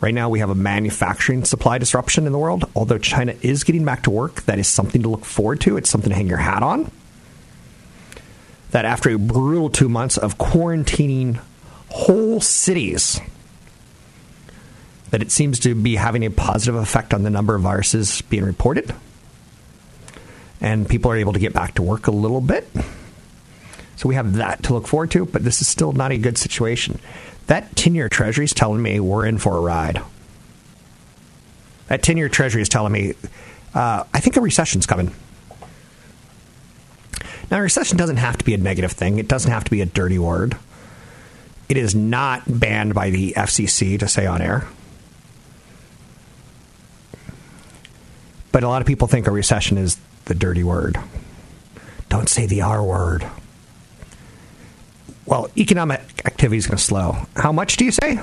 Right 0.00 0.14
now, 0.14 0.28
we 0.30 0.38
have 0.38 0.50
a 0.50 0.54
manufacturing 0.54 1.44
supply 1.44 1.78
disruption 1.78 2.26
in 2.26 2.32
the 2.32 2.38
world. 2.38 2.64
Although 2.74 2.98
China 2.98 3.34
is 3.42 3.64
getting 3.64 3.84
back 3.84 4.04
to 4.04 4.10
work, 4.10 4.42
that 4.42 4.58
is 4.58 4.66
something 4.66 5.02
to 5.02 5.08
look 5.08 5.24
forward 5.24 5.60
to. 5.62 5.76
It's 5.76 5.90
something 5.90 6.10
to 6.10 6.16
hang 6.16 6.26
your 6.26 6.38
hat 6.38 6.62
on. 6.62 6.90
That 8.70 8.84
after 8.84 9.10
a 9.10 9.18
brutal 9.18 9.68
two 9.68 9.88
months 9.88 10.16
of 10.16 10.38
quarantining 10.38 11.40
whole 11.88 12.40
cities, 12.40 13.20
that 15.10 15.20
it 15.20 15.30
seems 15.30 15.60
to 15.60 15.74
be 15.74 15.96
having 15.96 16.24
a 16.24 16.30
positive 16.30 16.76
effect 16.76 17.12
on 17.12 17.22
the 17.22 17.30
number 17.30 17.54
of 17.54 17.62
viruses 17.62 18.22
being 18.22 18.44
reported 18.44 18.94
and 20.60 20.88
people 20.88 21.10
are 21.10 21.16
able 21.16 21.32
to 21.32 21.38
get 21.38 21.52
back 21.52 21.74
to 21.74 21.82
work 21.82 22.06
a 22.06 22.10
little 22.10 22.40
bit. 22.40 22.68
So 24.00 24.08
we 24.08 24.14
have 24.14 24.36
that 24.36 24.62
to 24.62 24.72
look 24.72 24.86
forward 24.86 25.10
to, 25.10 25.26
but 25.26 25.44
this 25.44 25.60
is 25.60 25.68
still 25.68 25.92
not 25.92 26.10
a 26.10 26.16
good 26.16 26.38
situation. 26.38 26.98
That 27.48 27.76
10 27.76 27.94
year 27.94 28.08
treasury 28.08 28.46
is 28.46 28.54
telling 28.54 28.80
me 28.80 28.98
we're 28.98 29.26
in 29.26 29.36
for 29.36 29.58
a 29.58 29.60
ride. 29.60 30.00
That 31.88 32.02
10 32.02 32.16
year 32.16 32.30
treasury 32.30 32.62
is 32.62 32.70
telling 32.70 32.94
me 32.94 33.12
uh, 33.74 34.04
I 34.14 34.20
think 34.20 34.38
a 34.38 34.40
recession's 34.40 34.86
coming. 34.86 35.14
Now, 37.50 37.58
a 37.58 37.60
recession 37.60 37.98
doesn't 37.98 38.16
have 38.16 38.38
to 38.38 38.44
be 38.46 38.54
a 38.54 38.56
negative 38.56 38.92
thing, 38.92 39.18
it 39.18 39.28
doesn't 39.28 39.50
have 39.50 39.64
to 39.64 39.70
be 39.70 39.82
a 39.82 39.86
dirty 39.86 40.18
word. 40.18 40.56
It 41.68 41.76
is 41.76 41.94
not 41.94 42.44
banned 42.46 42.94
by 42.94 43.10
the 43.10 43.34
FCC 43.36 43.98
to 43.98 44.08
say 44.08 44.24
on 44.24 44.40
air. 44.40 44.66
But 48.50 48.64
a 48.64 48.68
lot 48.68 48.80
of 48.80 48.86
people 48.86 49.08
think 49.08 49.26
a 49.26 49.30
recession 49.30 49.76
is 49.76 49.98
the 50.24 50.34
dirty 50.34 50.64
word. 50.64 50.98
Don't 52.08 52.30
say 52.30 52.46
the 52.46 52.62
R 52.62 52.82
word. 52.82 53.30
Well, 55.30 55.48
economic 55.56 56.00
activity 56.26 56.58
is 56.58 56.66
going 56.66 56.76
to 56.76 56.82
slow. 56.82 57.16
How 57.36 57.52
much 57.52 57.76
do 57.76 57.84
you 57.84 57.92
say? 57.92 58.18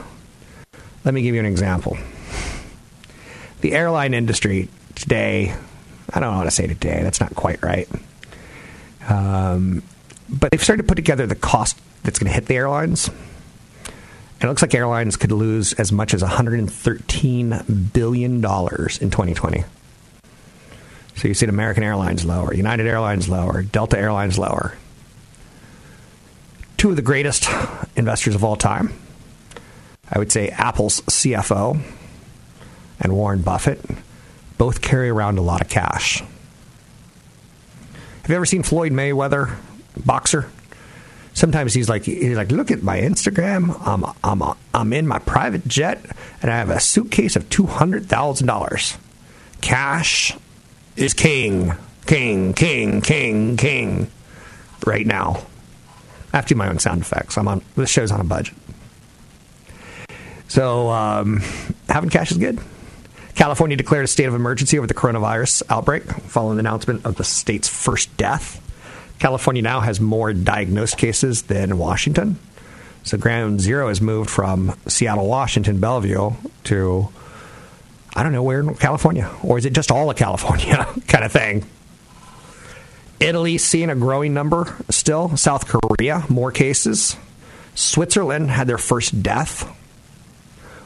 Let 1.06 1.14
me 1.14 1.22
give 1.22 1.34
you 1.34 1.40
an 1.40 1.46
example. 1.46 1.98
The 3.62 3.72
airline 3.72 4.14
industry 4.14 4.68
today, 4.94 5.56
I 6.14 6.20
don't 6.20 6.32
know 6.32 6.38
how 6.38 6.44
to 6.44 6.52
say 6.52 6.68
today, 6.68 7.00
that's 7.04 7.22
not 7.22 7.34
quite 7.34 7.64
right. 7.64 7.88
Um, 9.08 9.84
but 10.28 10.52
they've 10.52 10.62
started 10.62 10.84
to 10.84 10.88
put 10.88 10.96
together 10.96 11.26
the 11.26 11.36
cost 11.36 11.80
that's 12.04 12.20
going 12.20 12.28
to 12.28 12.34
hit 12.34 12.48
the 12.48 12.56
airlines. 12.56 13.08
And 13.08 14.44
it 14.44 14.48
looks 14.48 14.62
like 14.62 14.76
airlines 14.76 15.16
could 15.16 15.32
lose 15.32 15.72
as 15.74 15.94
much 15.94 16.14
as 16.14 16.22
$113 16.22 17.94
billion 17.94 18.34
in 18.34 18.42
2020. 18.42 19.64
So 21.16 21.28
you 21.30 21.34
see 21.34 21.46
American 21.46 21.84
Airlines 21.84 22.26
lower, 22.26 22.54
United 22.54 22.86
Airlines 22.86 23.30
lower, 23.30 23.64
Delta 23.64 23.98
Airlines 23.98 24.38
lower. 24.38 24.78
Two 26.77 26.91
of 26.91 26.96
the 26.96 27.01
greatest 27.01 27.50
investors 27.96 28.36
of 28.36 28.43
all 28.43 28.55
time. 28.55 28.93
I 30.10 30.19
would 30.19 30.31
say 30.31 30.50
Apple's 30.50 31.01
CFO 31.01 31.81
and 33.00 33.13
Warren 33.13 33.41
Buffett 33.41 33.84
both 34.57 34.81
carry 34.81 35.10
around 35.10 35.38
a 35.38 35.41
lot 35.41 35.62
of 35.62 35.69
cash. 35.69 36.19
Have 38.22 38.29
you 38.29 38.36
ever 38.36 38.46
seen 38.46 38.63
Floyd 38.63 38.91
Mayweather, 38.91 39.57
boxer? 40.05 40.50
Sometimes 41.34 41.74
he's 41.74 41.88
like, 41.88 42.03
he's 42.03 42.36
like, 42.36 42.51
look 42.51 42.72
at 42.72 42.81
my 42.81 43.00
Instagram. 43.00 43.79
I'm, 43.88 44.05
I'm, 44.24 44.57
I'm 44.74 44.93
in 44.93 45.07
my 45.07 45.19
private 45.19 45.67
jet, 45.67 46.03
and 46.41 46.51
I 46.51 46.57
have 46.57 46.69
a 46.69 46.79
suitcase 46.79 47.36
of 47.36 47.50
two 47.50 47.67
hundred 47.67 48.07
thousand 48.07 48.48
dollars, 48.48 48.98
cash 49.62 50.36
is 50.96 51.13
king, 51.13 51.74
king, 52.07 52.53
king, 52.53 53.01
king, 53.01 53.55
king 53.55 54.12
right 54.86 55.05
now. 55.05 55.46
I 56.34 56.38
have 56.38 56.46
to 56.48 56.53
do 56.53 56.57
my 56.57 56.69
own 56.69 56.79
sound 56.79 57.01
effects. 57.01 57.38
I'm 57.38 57.48
on 57.48 57.62
this 57.75 57.89
show's 57.89 58.12
on 58.12 58.22
a 58.22 58.24
budget. 58.24 58.55
So 60.48 60.89
um, 60.89 61.41
having 61.89 62.10
cash 62.10 62.31
is 62.31 62.38
good. 62.38 62.60
California 63.36 63.77
declared 63.77 64.03
a 64.03 64.07
state 64.07 64.25
of 64.25 64.34
emergency 64.34 64.77
over 64.77 64.88
the 64.88 64.93
coronavirus 64.93 65.63
outbreak 65.69 66.03
following 66.03 66.57
the 66.57 66.62
announcement 66.62 67.05
of 67.05 67.15
the 67.15 67.24
state's 67.24 67.67
first 67.67 68.15
death. 68.17 68.63
California 69.19 69.62
now 69.62 69.79
has 69.79 70.00
more 70.00 70.34
diagnosed 70.34 70.98
cases 70.98 71.43
than 71.43 71.77
Washington. 71.77 72.39
So 73.03 73.17
ground 73.17 73.62
zero 73.62 73.88
has 73.89 74.01
moved 74.01 74.29
from 74.29 74.75
Seattle, 74.88 75.27
Washington, 75.27 75.79
Bellevue 75.79 76.31
to 76.65 77.10
I 78.15 78.24
don't 78.24 78.31
know 78.31 78.41
where 78.41 78.60
in 78.60 78.74
California, 78.75 79.29
or 79.43 79.60
is 79.60 79.65
it 79.65 79.74
just 79.74 79.91
all 79.91 80.10
of 80.10 80.17
California 80.17 80.88
kind 81.07 81.24
of 81.24 81.31
thing? 81.31 81.65
Italy 83.19 83.57
seeing 83.57 83.89
a 83.89 83.95
growing 83.95 84.33
number 84.33 84.75
still. 84.89 85.36
South 85.38 85.67
Korea, 85.67 86.24
more 86.29 86.51
cases. 86.51 87.15
Switzerland 87.75 88.50
had 88.50 88.67
their 88.67 88.77
first 88.77 89.24
death. 89.24 89.74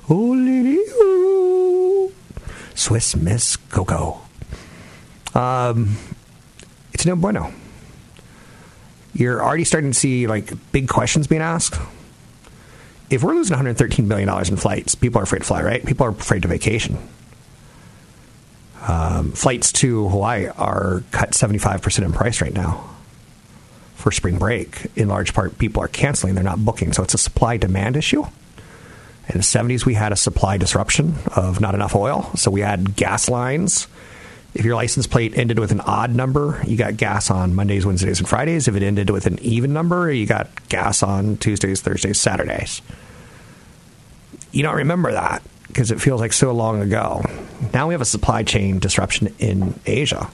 Oh, 0.09 2.11
Swiss 2.75 3.15
Miss 3.15 3.57
Coco. 3.57 4.21
Um, 5.33 5.97
it's 6.93 7.05
no 7.05 7.15
bueno. 7.15 7.53
You're 9.13 9.43
already 9.43 9.63
starting 9.63 9.91
to 9.91 10.00
see 10.00 10.27
like 10.27 10.51
big 10.71 10.88
questions 10.88 11.27
being 11.27 11.41
asked. 11.41 11.79
If 13.09 13.23
we're 13.23 13.35
losing 13.35 13.53
113 13.53 14.07
billion 14.07 14.27
dollars 14.27 14.50
in 14.50 14.55
flights, 14.55 14.95
people 14.95 15.19
are 15.19 15.23
afraid 15.23 15.39
to 15.39 15.45
fly, 15.45 15.61
right? 15.61 15.85
People 15.85 16.05
are 16.05 16.11
afraid 16.11 16.43
to 16.43 16.47
vacation. 16.47 16.97
Um, 18.88 19.31
flights 19.33 19.71
to 19.73 20.09
Hawaii 20.09 20.47
are 20.47 21.03
cut 21.11 21.31
75% 21.31 22.03
in 22.03 22.11
price 22.13 22.41
right 22.41 22.53
now 22.53 22.89
for 23.95 24.11
spring 24.11 24.39
break. 24.39 24.88
In 24.95 25.07
large 25.07 25.33
part, 25.33 25.57
people 25.59 25.83
are 25.83 25.88
canceling; 25.88 26.33
they're 26.33 26.43
not 26.43 26.63
booking, 26.63 26.91
so 26.91 27.03
it's 27.03 27.13
a 27.13 27.19
supply 27.19 27.57
demand 27.57 27.95
issue. 27.95 28.23
In 29.29 29.38
the 29.38 29.43
70s, 29.43 29.85
we 29.85 29.93
had 29.93 30.11
a 30.11 30.15
supply 30.15 30.57
disruption 30.57 31.15
of 31.35 31.61
not 31.61 31.75
enough 31.75 31.95
oil, 31.95 32.29
so 32.35 32.50
we 32.50 32.61
had 32.61 32.95
gas 32.95 33.29
lines. 33.29 33.88
If 34.53 34.65
your 34.65 34.75
license 34.75 35.07
plate 35.07 35.38
ended 35.38 35.59
with 35.59 35.71
an 35.71 35.79
odd 35.81 36.13
number, 36.13 36.61
you 36.67 36.75
got 36.75 36.97
gas 36.97 37.31
on 37.31 37.53
Mondays, 37.53 37.85
Wednesdays, 37.85 38.19
and 38.19 38.27
Fridays. 38.27 38.67
If 38.67 38.75
it 38.75 38.83
ended 38.83 39.09
with 39.09 39.27
an 39.27 39.39
even 39.39 39.71
number, 39.71 40.11
you 40.11 40.25
got 40.25 40.67
gas 40.67 41.03
on 41.03 41.38
Tuesdays, 41.38 41.81
Thursdays, 41.81 42.19
Saturdays. 42.19 42.81
You 44.51 44.63
don't 44.63 44.75
remember 44.75 45.13
that 45.13 45.41
because 45.72 45.92
it 45.92 46.01
feels 46.01 46.20
like 46.20 46.34
so 46.34 46.51
long 46.51 46.82
ago. 46.82 47.24
Now 47.74 47.88
we 47.88 47.94
have 47.94 48.01
a 48.01 48.06
supply 48.06 48.44
chain 48.44 48.80
disruption 48.80 49.34
in 49.40 49.80
Asia. 49.86 50.30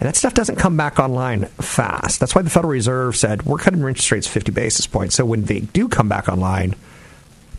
And 0.00 0.08
that 0.08 0.16
stuff 0.16 0.34
doesn't 0.34 0.56
come 0.56 0.76
back 0.76 0.98
online 0.98 1.44
fast. 1.60 2.18
That's 2.18 2.34
why 2.34 2.42
the 2.42 2.50
Federal 2.50 2.72
Reserve 2.72 3.16
said 3.16 3.44
we're 3.44 3.58
cutting 3.58 3.80
interest 3.80 4.10
rates 4.10 4.26
50 4.26 4.50
basis 4.50 4.86
points. 4.86 5.14
So 5.14 5.24
when 5.24 5.44
they 5.44 5.60
do 5.60 5.88
come 5.88 6.08
back 6.08 6.28
online, 6.28 6.74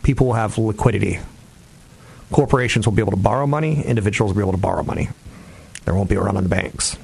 people 0.02 0.26
will 0.26 0.34
have 0.34 0.58
liquidity. 0.58 1.20
Corporations 2.30 2.86
will 2.86 2.92
be 2.92 3.00
able 3.00 3.12
to 3.12 3.16
borrow 3.16 3.46
money, 3.46 3.82
individuals 3.84 4.32
will 4.32 4.36
be 4.36 4.42
able 4.42 4.52
to 4.52 4.58
borrow 4.58 4.82
money. 4.82 5.08
There 5.84 5.94
won't 5.94 6.10
be 6.10 6.16
a 6.16 6.20
run 6.20 6.36
on 6.36 6.42
the 6.42 6.48
banks. 6.48 6.98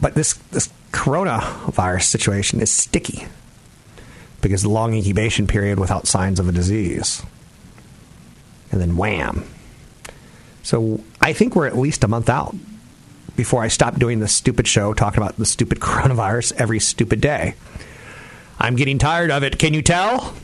But 0.00 0.14
this, 0.14 0.34
this 0.50 0.68
coronavirus 0.92 2.04
situation 2.04 2.60
is 2.60 2.70
sticky 2.70 3.26
because 4.40 4.62
the 4.62 4.68
long 4.68 4.94
incubation 4.94 5.46
period 5.46 5.78
without 5.78 6.06
signs 6.06 6.40
of 6.40 6.48
a 6.48 6.52
disease. 6.52 7.22
And 8.70 8.80
then 8.80 8.96
wham. 8.96 9.44
So 10.62 11.00
I 11.20 11.32
think 11.32 11.54
we're 11.54 11.66
at 11.66 11.78
least 11.78 12.04
a 12.04 12.08
month 12.08 12.28
out 12.28 12.54
before 13.36 13.62
I 13.62 13.68
stop 13.68 13.98
doing 13.98 14.20
this 14.20 14.32
stupid 14.32 14.66
show 14.66 14.94
talking 14.94 15.22
about 15.22 15.36
the 15.36 15.46
stupid 15.46 15.80
coronavirus 15.80 16.52
every 16.58 16.80
stupid 16.80 17.20
day. 17.20 17.54
I'm 18.58 18.76
getting 18.76 18.98
tired 18.98 19.30
of 19.30 19.42
it. 19.42 19.58
Can 19.58 19.74
you 19.74 19.82
tell? 19.82 20.34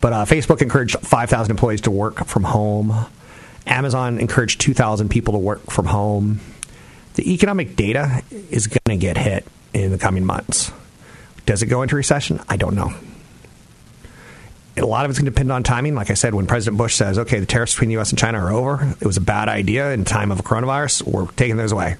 But 0.00 0.12
uh, 0.12 0.24
Facebook 0.24 0.62
encouraged 0.62 0.98
5,000 1.00 1.50
employees 1.50 1.82
to 1.82 1.90
work 1.90 2.26
from 2.26 2.44
home. 2.44 3.06
Amazon 3.66 4.18
encouraged 4.18 4.60
2,000 4.60 5.08
people 5.10 5.32
to 5.32 5.38
work 5.38 5.70
from 5.70 5.86
home. 5.86 6.40
The 7.14 7.32
economic 7.32 7.76
data 7.76 8.22
is 8.50 8.66
going 8.66 8.80
to 8.88 8.96
get 8.96 9.16
hit 9.16 9.46
in 9.74 9.90
the 9.90 9.98
coming 9.98 10.24
months. 10.24 10.72
Does 11.50 11.62
it 11.62 11.66
go 11.66 11.82
into 11.82 11.96
recession? 11.96 12.40
I 12.48 12.56
don't 12.56 12.76
know. 12.76 12.92
A 14.76 14.86
lot 14.86 15.04
of 15.04 15.10
it's 15.10 15.18
going 15.18 15.26
to 15.26 15.30
depend 15.32 15.50
on 15.50 15.62
timing. 15.62 15.96
Like 15.96 16.10
I 16.10 16.14
said, 16.14 16.32
when 16.32 16.46
President 16.46 16.78
Bush 16.78 16.94
says, 16.94 17.18
okay, 17.18 17.40
the 17.40 17.46
tariffs 17.46 17.74
between 17.74 17.88
the 17.88 17.94
U.S. 17.94 18.10
and 18.10 18.18
China 18.18 18.38
are 18.38 18.52
over, 18.52 18.94
it 19.00 19.06
was 19.06 19.16
a 19.16 19.20
bad 19.20 19.48
idea 19.48 19.90
in 19.92 20.04
time 20.04 20.30
of 20.30 20.42
coronavirus, 20.42 21.02
we're 21.02 21.26
taking 21.32 21.56
those 21.56 21.72
away. 21.72 21.96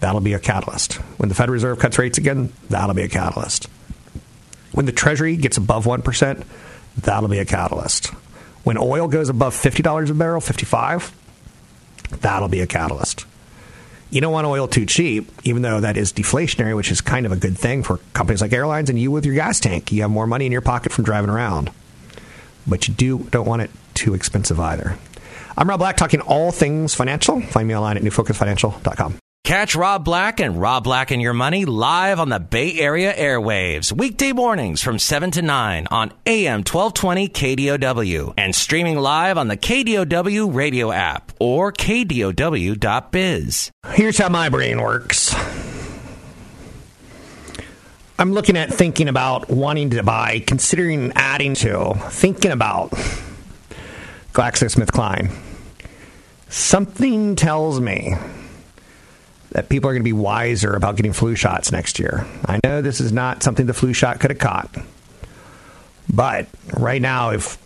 That'll 0.00 0.20
be 0.20 0.32
a 0.32 0.40
catalyst. 0.40 0.94
When 1.18 1.28
the 1.28 1.34
Federal 1.34 1.54
Reserve 1.54 1.78
cuts 1.78 1.98
rates 1.98 2.18
again, 2.18 2.52
that'll 2.68 2.94
be 2.94 3.02
a 3.02 3.08
catalyst. 3.08 3.68
When 4.72 4.84
the 4.84 4.92
Treasury 4.92 5.36
gets 5.36 5.56
above 5.56 5.84
1%, 5.84 6.44
That'll 6.96 7.28
be 7.28 7.38
a 7.38 7.44
catalyst. 7.44 8.08
When 8.62 8.78
oil 8.78 9.08
goes 9.08 9.28
above 9.28 9.54
$50 9.54 10.10
a 10.10 10.14
barrel, 10.14 10.40
55, 10.40 11.12
that'll 12.20 12.48
be 12.48 12.60
a 12.60 12.66
catalyst. 12.66 13.26
You 14.14 14.20
don't 14.20 14.32
want 14.32 14.46
oil 14.46 14.68
too 14.68 14.86
cheap, 14.86 15.28
even 15.42 15.62
though 15.62 15.80
that 15.80 15.96
is 15.96 16.12
deflationary, 16.12 16.76
which 16.76 16.92
is 16.92 17.00
kind 17.00 17.26
of 17.26 17.32
a 17.32 17.36
good 17.36 17.58
thing 17.58 17.82
for 17.82 17.98
companies 18.12 18.40
like 18.40 18.52
airlines 18.52 18.88
and 18.88 18.96
you 18.96 19.10
with 19.10 19.26
your 19.26 19.34
gas 19.34 19.58
tank. 19.58 19.90
You 19.90 20.02
have 20.02 20.10
more 20.12 20.28
money 20.28 20.46
in 20.46 20.52
your 20.52 20.60
pocket 20.60 20.92
from 20.92 21.02
driving 21.02 21.30
around. 21.30 21.72
But 22.64 22.86
you 22.86 22.94
do 22.94 23.24
don't 23.32 23.44
want 23.44 23.62
it 23.62 23.72
too 23.94 24.14
expensive 24.14 24.60
either. 24.60 24.96
I'm 25.58 25.68
Rob 25.68 25.80
Black 25.80 25.96
talking 25.96 26.20
all 26.20 26.52
things 26.52 26.94
financial. 26.94 27.40
Find 27.40 27.66
me 27.66 27.74
online 27.74 27.96
at 27.96 28.04
newfocusfinancial.com. 28.04 29.23
Catch 29.44 29.76
Rob 29.76 30.06
Black 30.06 30.40
and 30.40 30.58
Rob 30.58 30.84
Black 30.84 31.10
and 31.10 31.20
Your 31.20 31.34
Money 31.34 31.66
live 31.66 32.18
on 32.18 32.30
the 32.30 32.40
Bay 32.40 32.78
Area 32.78 33.12
airwaves, 33.12 33.92
weekday 33.92 34.32
mornings 34.32 34.80
from 34.80 34.98
7 34.98 35.30
to 35.32 35.42
9 35.42 35.86
on 35.90 36.14
AM 36.24 36.60
1220 36.60 37.28
KDOW 37.28 38.32
and 38.38 38.54
streaming 38.54 38.96
live 38.96 39.36
on 39.36 39.48
the 39.48 39.58
KDOW 39.58 40.54
radio 40.54 40.90
app 40.90 41.30
or 41.38 41.72
KDOW.biz. 41.72 43.70
Here's 43.88 44.16
how 44.16 44.30
my 44.30 44.48
brain 44.48 44.80
works. 44.80 45.34
I'm 48.18 48.32
looking 48.32 48.56
at 48.56 48.72
thinking 48.72 49.08
about 49.08 49.50
wanting 49.50 49.90
to 49.90 50.02
buy, 50.02 50.38
considering 50.38 51.12
adding 51.16 51.52
to, 51.56 51.92
thinking 52.08 52.50
about 52.50 52.92
GlaxoSmithKline. 54.32 55.30
Something 56.48 57.36
tells 57.36 57.78
me 57.78 58.14
that 59.54 59.68
people 59.68 59.88
are 59.88 59.92
going 59.92 60.02
to 60.02 60.04
be 60.04 60.12
wiser 60.12 60.74
about 60.74 60.96
getting 60.96 61.12
flu 61.12 61.36
shots 61.36 61.70
next 61.70 62.00
year. 62.00 62.26
I 62.44 62.58
know 62.64 62.82
this 62.82 63.00
is 63.00 63.12
not 63.12 63.44
something 63.44 63.66
the 63.66 63.72
flu 63.72 63.92
shot 63.92 64.18
could 64.18 64.32
have 64.32 64.40
caught. 64.40 64.74
But 66.12 66.48
right 66.76 67.00
now, 67.00 67.30
if 67.30 67.56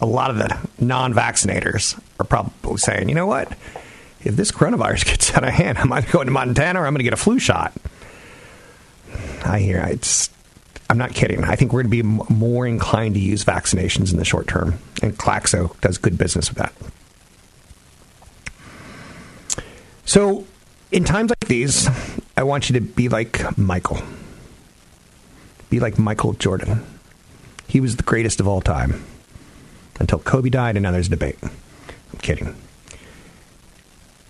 a 0.00 0.06
lot 0.06 0.30
of 0.30 0.38
the 0.38 0.58
non 0.80 1.12
vaccinators 1.12 2.00
are 2.18 2.24
probably 2.24 2.78
saying, 2.78 3.10
you 3.10 3.14
know 3.14 3.26
what? 3.26 3.52
If 4.22 4.36
this 4.36 4.50
coronavirus 4.50 5.04
gets 5.10 5.34
out 5.34 5.44
of 5.44 5.50
hand, 5.50 5.76
I'm 5.78 5.92
either 5.92 6.10
going 6.10 6.26
to 6.26 6.32
Montana 6.32 6.80
or 6.80 6.86
I'm 6.86 6.94
going 6.94 7.00
to 7.00 7.04
get 7.04 7.12
a 7.12 7.18
flu 7.18 7.38
shot. 7.38 7.74
I 9.44 9.58
hear 9.58 9.80
it's. 9.86 10.30
I'm 10.88 10.98
not 10.98 11.12
kidding. 11.12 11.44
I 11.44 11.56
think 11.56 11.72
we're 11.72 11.82
going 11.82 11.90
to 11.90 12.02
be 12.02 12.34
more 12.34 12.66
inclined 12.66 13.16
to 13.16 13.20
use 13.20 13.44
vaccinations 13.44 14.12
in 14.12 14.18
the 14.18 14.24
short 14.24 14.46
term, 14.46 14.78
and 15.02 15.16
Glaxo 15.18 15.78
does 15.82 15.98
good 15.98 16.16
business 16.16 16.48
with 16.48 16.58
that. 16.58 16.72
So, 20.06 20.46
in 20.92 21.02
times 21.02 21.30
like 21.30 21.48
these, 21.48 21.88
I 22.36 22.44
want 22.44 22.70
you 22.70 22.74
to 22.74 22.80
be 22.80 23.08
like 23.08 23.58
Michael. 23.58 23.98
Be 25.68 25.80
like 25.80 25.98
Michael 25.98 26.32
Jordan. 26.34 26.86
He 27.66 27.80
was 27.80 27.96
the 27.96 28.04
greatest 28.04 28.38
of 28.38 28.46
all 28.46 28.60
time 28.60 29.04
until 29.98 30.20
Kobe 30.20 30.48
died, 30.48 30.76
and 30.76 30.84
now 30.84 30.92
there's 30.92 31.08
a 31.08 31.10
debate. 31.10 31.38
I'm 31.42 32.20
kidding. 32.22 32.54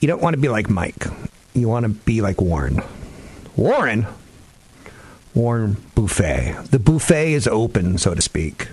You 0.01 0.09
don't 0.09 0.23
want 0.23 0.33
to 0.33 0.41
be 0.41 0.49
like 0.49 0.71
Mike. 0.71 1.05
You 1.53 1.69
want 1.69 1.85
to 1.85 1.91
be 1.91 2.23
like 2.23 2.41
Warren. 2.41 2.81
Warren? 3.55 4.07
Warren 5.35 5.77
Buffet. 5.95 6.57
The 6.71 6.79
buffet 6.79 7.35
is 7.35 7.47
open, 7.47 7.99
so 7.99 8.15
to 8.15 8.23
speak. 8.23 8.69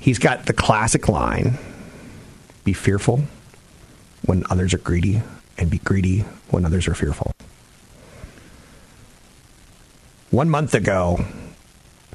He's 0.00 0.18
got 0.18 0.46
the 0.46 0.52
classic 0.54 1.08
line 1.08 1.56
be 2.64 2.72
fearful 2.72 3.22
when 4.24 4.42
others 4.50 4.74
are 4.74 4.78
greedy 4.78 5.22
and 5.60 5.70
be 5.70 5.78
greedy 5.78 6.20
when 6.50 6.64
others 6.64 6.88
are 6.88 6.94
fearful. 6.94 7.32
One 10.30 10.48
month 10.48 10.74
ago, 10.74 11.24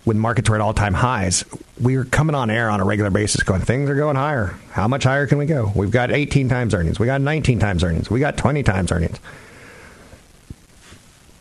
when 0.03 0.17
markets 0.19 0.49
were 0.49 0.55
at 0.55 0.62
all 0.62 0.73
time 0.73 0.93
highs, 0.93 1.43
we 1.81 1.97
were 1.97 2.05
coming 2.05 2.36
on 2.36 2.49
air 2.49 2.69
on 2.69 2.79
a 2.79 2.86
regular 2.86 3.10
basis 3.10 3.43
going, 3.43 3.62
things 3.62 3.89
are 3.89 3.95
going 3.95 4.15
higher. 4.15 4.55
How 4.71 4.88
much 4.88 5.03
higher 5.03 5.27
can 5.27 5.38
we 5.38 5.45
go? 5.45 5.71
We've 5.75 5.91
got 5.91 6.12
18 6.12 6.47
times 6.47 6.73
earnings. 6.73 6.99
We 6.99 7.08
got 7.08 7.21
19 7.21 7.60
times 7.60 7.84
earnings. 7.84 8.10
We 8.10 8.19
got 8.19 8.38
20 8.38 8.63
times 8.63 8.91
earnings. 8.91 9.19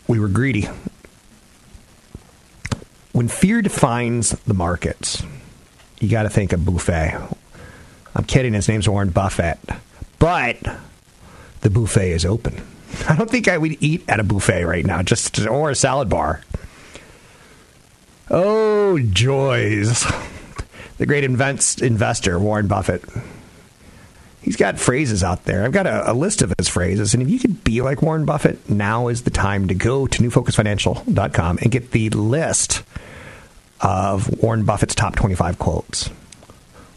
We 0.08 0.18
were 0.18 0.28
greedy. 0.28 0.68
When 3.12 3.28
fear 3.28 3.62
defines 3.62 4.30
the 4.30 4.54
markets, 4.54 5.22
you 6.00 6.08
got 6.08 6.24
to 6.24 6.30
think 6.30 6.52
of 6.52 6.64
Buffet. 6.64 7.16
I'm 8.16 8.24
kidding. 8.24 8.54
His 8.54 8.68
name's 8.68 8.88
Warren 8.88 9.10
Buffett. 9.10 9.58
But 10.18 10.58
the 11.64 11.70
buffet 11.70 12.12
is 12.12 12.24
open. 12.24 12.62
I 13.08 13.16
don't 13.16 13.28
think 13.28 13.48
I 13.48 13.58
would 13.58 13.82
eat 13.82 14.04
at 14.08 14.20
a 14.20 14.24
buffet 14.24 14.64
right 14.64 14.86
now, 14.86 15.02
just 15.02 15.44
or 15.46 15.70
a 15.70 15.74
salad 15.74 16.08
bar. 16.08 16.42
Oh, 18.30 19.00
joys. 19.00 20.06
The 20.96 21.06
great 21.06 21.24
invents, 21.24 21.82
investor, 21.82 22.38
Warren 22.38 22.68
Buffett. 22.68 23.02
He's 24.42 24.54
got 24.54 24.78
phrases 24.78 25.24
out 25.24 25.44
there. 25.44 25.64
I've 25.64 25.72
got 25.72 25.88
a, 25.88 26.12
a, 26.12 26.14
list 26.14 26.40
of 26.40 26.54
his 26.56 26.68
phrases. 26.68 27.14
And 27.14 27.22
if 27.24 27.28
you 27.28 27.40
could 27.40 27.64
be 27.64 27.82
like 27.82 28.00
Warren 28.00 28.24
Buffett, 28.24 28.70
now 28.70 29.08
is 29.08 29.22
the 29.22 29.32
time 29.32 29.66
to 29.66 29.74
go 29.74 30.06
to 30.06 30.22
newfocusfinancial.com 30.22 31.58
and 31.60 31.70
get 31.72 31.90
the 31.90 32.10
list 32.10 32.84
of 33.80 34.40
Warren 34.40 34.64
Buffett's 34.64 34.94
top 34.94 35.16
25 35.16 35.58
quotes. 35.58 36.06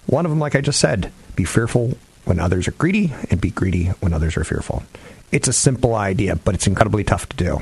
One 0.05 0.27
of 0.27 0.29
them, 0.29 0.39
like 0.39 0.55
I 0.55 0.61
just 0.61 0.79
said, 0.79 1.11
be 1.35 1.43
fearful 1.43 1.97
when 2.27 2.39
others 2.39 2.67
are 2.67 2.71
greedy 2.71 3.13
and 3.29 3.41
be 3.41 3.49
greedy 3.49 3.85
when 3.99 4.13
others 4.13 4.37
are 4.37 4.43
fearful. 4.43 4.83
It's 5.31 5.47
a 5.47 5.53
simple 5.53 5.95
idea, 5.95 6.35
but 6.35 6.55
it's 6.55 6.67
incredibly 6.67 7.03
tough 7.03 7.27
to 7.29 7.37
do. 7.37 7.61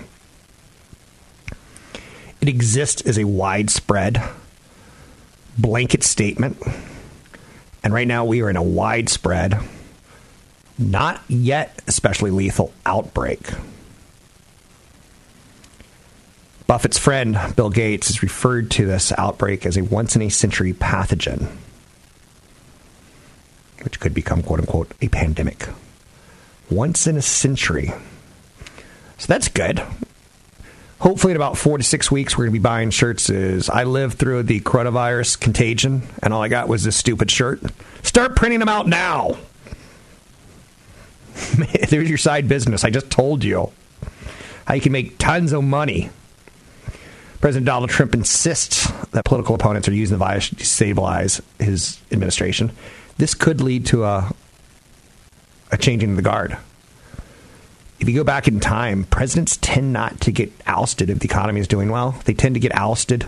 It 2.41 2.49
exists 2.49 3.01
as 3.01 3.17
a 3.17 3.23
widespread 3.23 4.21
blanket 5.58 6.04
statement. 6.04 6.58
And 7.84 7.93
right 7.93 8.08
now 8.08 8.25
we 8.25 8.41
are 8.41 8.49
in 8.49 8.56
a 8.56 8.63
widespread 8.63 9.60
not 10.78 11.21
yet 11.28 11.82
especially 11.88 12.32
lethal 12.32 12.73
outbreak. 12.86 13.39
Buffett's 16.67 16.97
friend, 16.97 17.38
Bill 17.56 17.69
Gates, 17.69 18.08
has 18.08 18.23
referred 18.23 18.71
to 18.71 18.86
this 18.86 19.13
outbreak 19.17 19.65
as 19.65 19.78
a 19.78 19.84
once 19.84 20.15
in 20.15 20.21
a 20.23 20.30
century 20.30 20.73
pathogen, 20.73 21.47
which 23.86 24.02
could 24.02 24.13
become, 24.13 24.43
quote 24.43 24.60
unquote, 24.60 24.91
a 25.02 25.08
pandemic. 25.08 25.69
Once 26.69 27.08
in 27.08 27.15
a 27.15 27.21
century. 27.21 27.93
So 29.17 29.28
that's 29.28 29.48
good. 29.48 29.82
Hopefully, 31.00 31.32
in 31.32 31.38
about 31.38 31.58
four 31.58 31.78
to 31.78 31.84
six 31.84 32.10
weeks, 32.10 32.38
we're 32.38 32.45
going 32.45 32.54
to 32.54 32.60
be 32.60 32.63
buying 32.63 32.89
shirts. 32.89 33.30
Is 33.30 33.69
I 33.69 33.84
lived 33.84 34.17
through 34.17 34.43
the 34.43 34.60
coronavirus 34.62 35.39
contagion, 35.39 36.04
and 36.24 36.34
all 36.34 36.41
I 36.41 36.48
got 36.48 36.67
was 36.67 36.84
this 36.84 36.95
stupid 36.95 37.30
shirt. 37.30 37.62
Start 38.02 38.36
printing 38.36 38.60
them 38.60 38.69
out 38.69 38.88
now. 38.88 39.38
There's 41.89 42.10
your 42.10 42.17
side 42.17 42.48
business. 42.48 42.84
I 42.84 42.89
just 42.89 43.10
told 43.10 43.43
you 43.43 43.71
how 44.65 44.74
you 44.74 44.82
can 44.82 44.91
make 44.91 45.17
tons 45.17 45.54
of 45.54 45.63
money. 45.63 46.10
President 47.41 47.65
Donald 47.67 47.91
Trump 47.91 48.15
insists 48.15 48.89
that 49.12 49.26
political 49.26 49.54
opponents 49.54 49.88
are 49.88 49.93
using 49.93 50.17
the 50.17 50.26
virus 50.26 50.50
to 50.50 50.56
destabilize 50.56 51.41
his 51.60 52.00
administration. 52.12 52.71
This 53.17 53.34
could 53.34 53.62
lead 53.62 53.86
to 53.88 54.04
a, 54.04 54.34
a 55.71 55.78
changing 55.78 56.12
of 56.12 56.15
the 56.15 56.21
guard. 56.21 56.58
If 57.99 58.10
you 58.10 58.15
go 58.15 58.23
back 58.23 58.47
in 58.47 58.60
time, 58.60 59.06
presidents 59.06 59.58
tend 59.62 59.93
not 59.93 60.19
to 60.21 60.32
get 60.32 60.51
ousted 60.67 61.10
if 61.10 61.19
the 61.19 61.25
economy 61.25 61.62
is 61.62 61.67
doing 61.67 61.89
well. 61.89 62.12
They 62.25 62.34
tend 62.34 62.56
to 62.56 62.60
get 62.60 62.75
ousted 62.75 63.28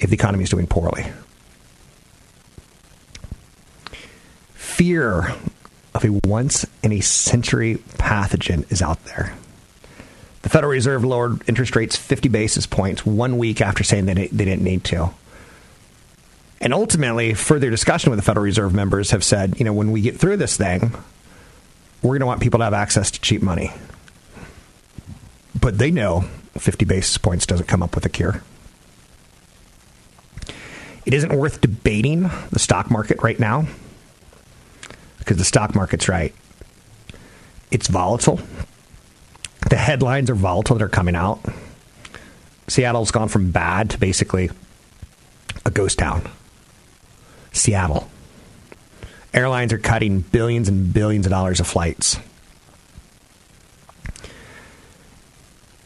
if 0.00 0.10
the 0.10 0.14
economy 0.14 0.44
is 0.44 0.50
doing 0.50 0.66
poorly. 0.66 1.06
Fear 4.54 5.34
of 5.94 6.04
a 6.04 6.20
once 6.24 6.66
in 6.82 6.92
a 6.92 7.00
century 7.00 7.76
pathogen 7.98 8.70
is 8.70 8.82
out 8.82 9.04
there. 9.06 9.34
The 10.42 10.48
Federal 10.48 10.72
Reserve 10.72 11.04
lowered 11.04 11.48
interest 11.48 11.74
rates 11.74 11.96
50 11.96 12.28
basis 12.28 12.66
points 12.66 13.04
one 13.04 13.38
week 13.38 13.60
after 13.60 13.82
saying 13.82 14.06
that 14.06 14.16
they 14.16 14.28
didn't 14.28 14.62
need 14.62 14.84
to. 14.84 15.10
And 16.60 16.74
ultimately, 16.74 17.34
further 17.34 17.70
discussion 17.70 18.10
with 18.10 18.18
the 18.18 18.24
Federal 18.24 18.44
Reserve 18.44 18.74
members 18.74 19.12
have 19.12 19.22
said, 19.22 19.58
you 19.58 19.64
know, 19.64 19.72
when 19.72 19.92
we 19.92 20.00
get 20.00 20.16
through 20.16 20.38
this 20.38 20.56
thing, 20.56 20.92
we're 22.02 22.10
going 22.10 22.20
to 22.20 22.26
want 22.26 22.40
people 22.40 22.58
to 22.58 22.64
have 22.64 22.74
access 22.74 23.10
to 23.12 23.20
cheap 23.20 23.42
money. 23.42 23.72
But 25.60 25.78
they 25.78 25.90
know 25.90 26.22
50 26.56 26.84
basis 26.84 27.18
points 27.18 27.46
doesn't 27.46 27.66
come 27.66 27.82
up 27.82 27.94
with 27.94 28.04
a 28.06 28.08
cure. 28.08 28.42
It 31.06 31.14
isn't 31.14 31.32
worth 31.32 31.60
debating 31.60 32.30
the 32.50 32.58
stock 32.58 32.90
market 32.90 33.22
right 33.22 33.38
now 33.38 33.66
because 35.18 35.38
the 35.38 35.44
stock 35.44 35.74
market's 35.74 36.08
right. 36.08 36.34
It's 37.70 37.88
volatile. 37.88 38.40
The 39.68 39.76
headlines 39.76 40.30
are 40.30 40.34
volatile 40.34 40.76
that 40.76 40.84
are 40.84 40.88
coming 40.88 41.14
out. 41.14 41.40
Seattle's 42.66 43.10
gone 43.10 43.28
from 43.28 43.50
bad 43.50 43.90
to 43.90 43.98
basically 43.98 44.50
a 45.64 45.70
ghost 45.70 45.98
town. 45.98 46.28
Seattle. 47.58 48.08
Airlines 49.34 49.72
are 49.72 49.78
cutting 49.78 50.20
billions 50.20 50.68
and 50.68 50.92
billions 50.92 51.26
of 51.26 51.30
dollars 51.30 51.60
of 51.60 51.66
flights. 51.66 52.18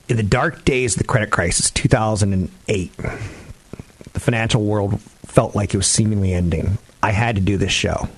In 0.08 0.16
the 0.16 0.22
dark 0.22 0.64
days 0.64 0.94
of 0.94 0.98
the 0.98 1.06
credit 1.06 1.30
crisis, 1.30 1.70
2008, 1.70 2.96
the 2.96 4.20
financial 4.20 4.62
world 4.62 5.00
felt 5.26 5.56
like 5.56 5.72
it 5.72 5.76
was 5.76 5.86
seemingly 5.86 6.32
ending. 6.32 6.78
I 7.02 7.10
had 7.10 7.36
to 7.36 7.40
do 7.40 7.56
this 7.56 7.72
show. 7.72 8.08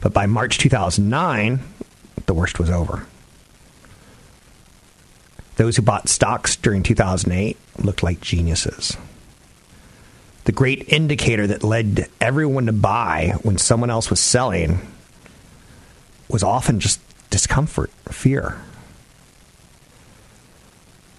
But 0.00 0.12
by 0.12 0.26
March 0.26 0.58
2009, 0.58 1.60
the 2.26 2.34
worst 2.34 2.58
was 2.58 2.70
over. 2.70 3.06
Those 5.56 5.76
who 5.76 5.82
bought 5.82 6.08
stocks 6.08 6.54
during 6.54 6.82
2008 6.82 7.56
looked 7.78 8.02
like 8.02 8.20
geniuses. 8.20 8.96
The 10.46 10.52
great 10.52 10.92
indicator 10.92 11.46
that 11.48 11.62
led 11.62 12.08
everyone 12.20 12.66
to 12.66 12.72
buy 12.72 13.34
when 13.42 13.58
someone 13.58 13.90
else 13.90 14.10
was 14.10 14.20
selling 14.20 14.80
was 16.28 16.42
often 16.42 16.80
just 16.80 17.00
discomfort, 17.30 17.90
fear. 18.10 18.60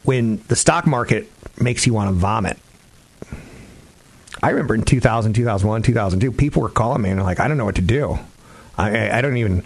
When 0.03 0.41
the 0.47 0.55
stock 0.55 0.87
market 0.87 1.29
makes 1.59 1.85
you 1.85 1.93
want 1.93 2.09
to 2.09 2.13
vomit, 2.13 2.57
I 4.41 4.49
remember 4.49 4.75
in 4.75 4.83
2000, 4.83 5.33
2001, 5.33 5.81
2002, 5.83 6.31
people 6.31 6.61
were 6.61 6.69
calling 6.69 7.01
me 7.01 7.09
and 7.09 7.19
they're 7.19 7.25
like, 7.25 7.39
I 7.39 7.47
don't 7.47 7.57
know 7.57 7.65
what 7.65 7.75
to 7.75 7.81
do. 7.81 8.17
I, 8.77 9.17
I 9.17 9.21
don't 9.21 9.37
even 9.37 9.63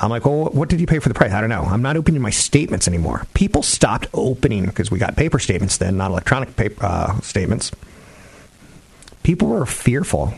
I'm 0.00 0.10
like, 0.10 0.24
well, 0.26 0.46
what 0.46 0.68
did 0.68 0.80
you 0.80 0.86
pay 0.86 0.98
for 0.98 1.08
the 1.08 1.14
price? 1.14 1.32
I 1.32 1.40
don't 1.40 1.50
know. 1.50 1.62
I'm 1.62 1.82
not 1.82 1.96
opening 1.96 2.20
my 2.20 2.30
statements 2.30 2.86
anymore. 2.86 3.26
People 3.34 3.62
stopped 3.62 4.06
opening 4.12 4.66
because 4.66 4.90
we 4.90 4.98
got 4.98 5.16
paper 5.16 5.38
statements 5.38 5.78
then, 5.78 5.96
not 5.96 6.10
electronic 6.10 6.56
paper 6.56 6.84
uh, 6.84 7.20
statements. 7.20 7.72
People 9.28 9.48
were 9.48 9.66
fearful 9.66 10.32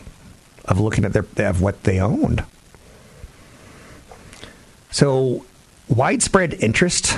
of 0.65 0.81
looking 0.81 1.05
at 1.05 1.13
their 1.13 1.25
of 1.49 1.61
what 1.61 1.81
they 1.83 2.01
owned. 2.01 2.43
So, 4.89 5.45
widespread 5.87 6.55
interest 6.55 7.17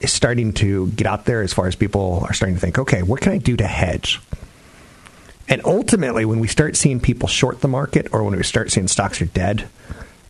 is 0.00 0.12
starting 0.12 0.52
to 0.54 0.88
get 0.88 1.06
out 1.06 1.26
there 1.26 1.42
as 1.42 1.52
far 1.52 1.68
as 1.68 1.76
people 1.76 2.24
are 2.26 2.32
starting 2.32 2.56
to 2.56 2.60
think, 2.60 2.76
okay, 2.76 3.04
what 3.04 3.20
can 3.20 3.30
I 3.30 3.38
do 3.38 3.56
to 3.56 3.68
hedge? 3.68 4.20
And 5.48 5.62
ultimately, 5.64 6.24
when 6.24 6.40
we 6.40 6.48
start 6.48 6.74
seeing 6.74 6.98
people 6.98 7.28
short 7.28 7.60
the 7.60 7.68
market 7.68 8.08
or 8.12 8.24
when 8.24 8.34
we 8.34 8.42
start 8.42 8.72
seeing 8.72 8.88
stocks 8.88 9.22
are 9.22 9.26
dead, 9.26 9.68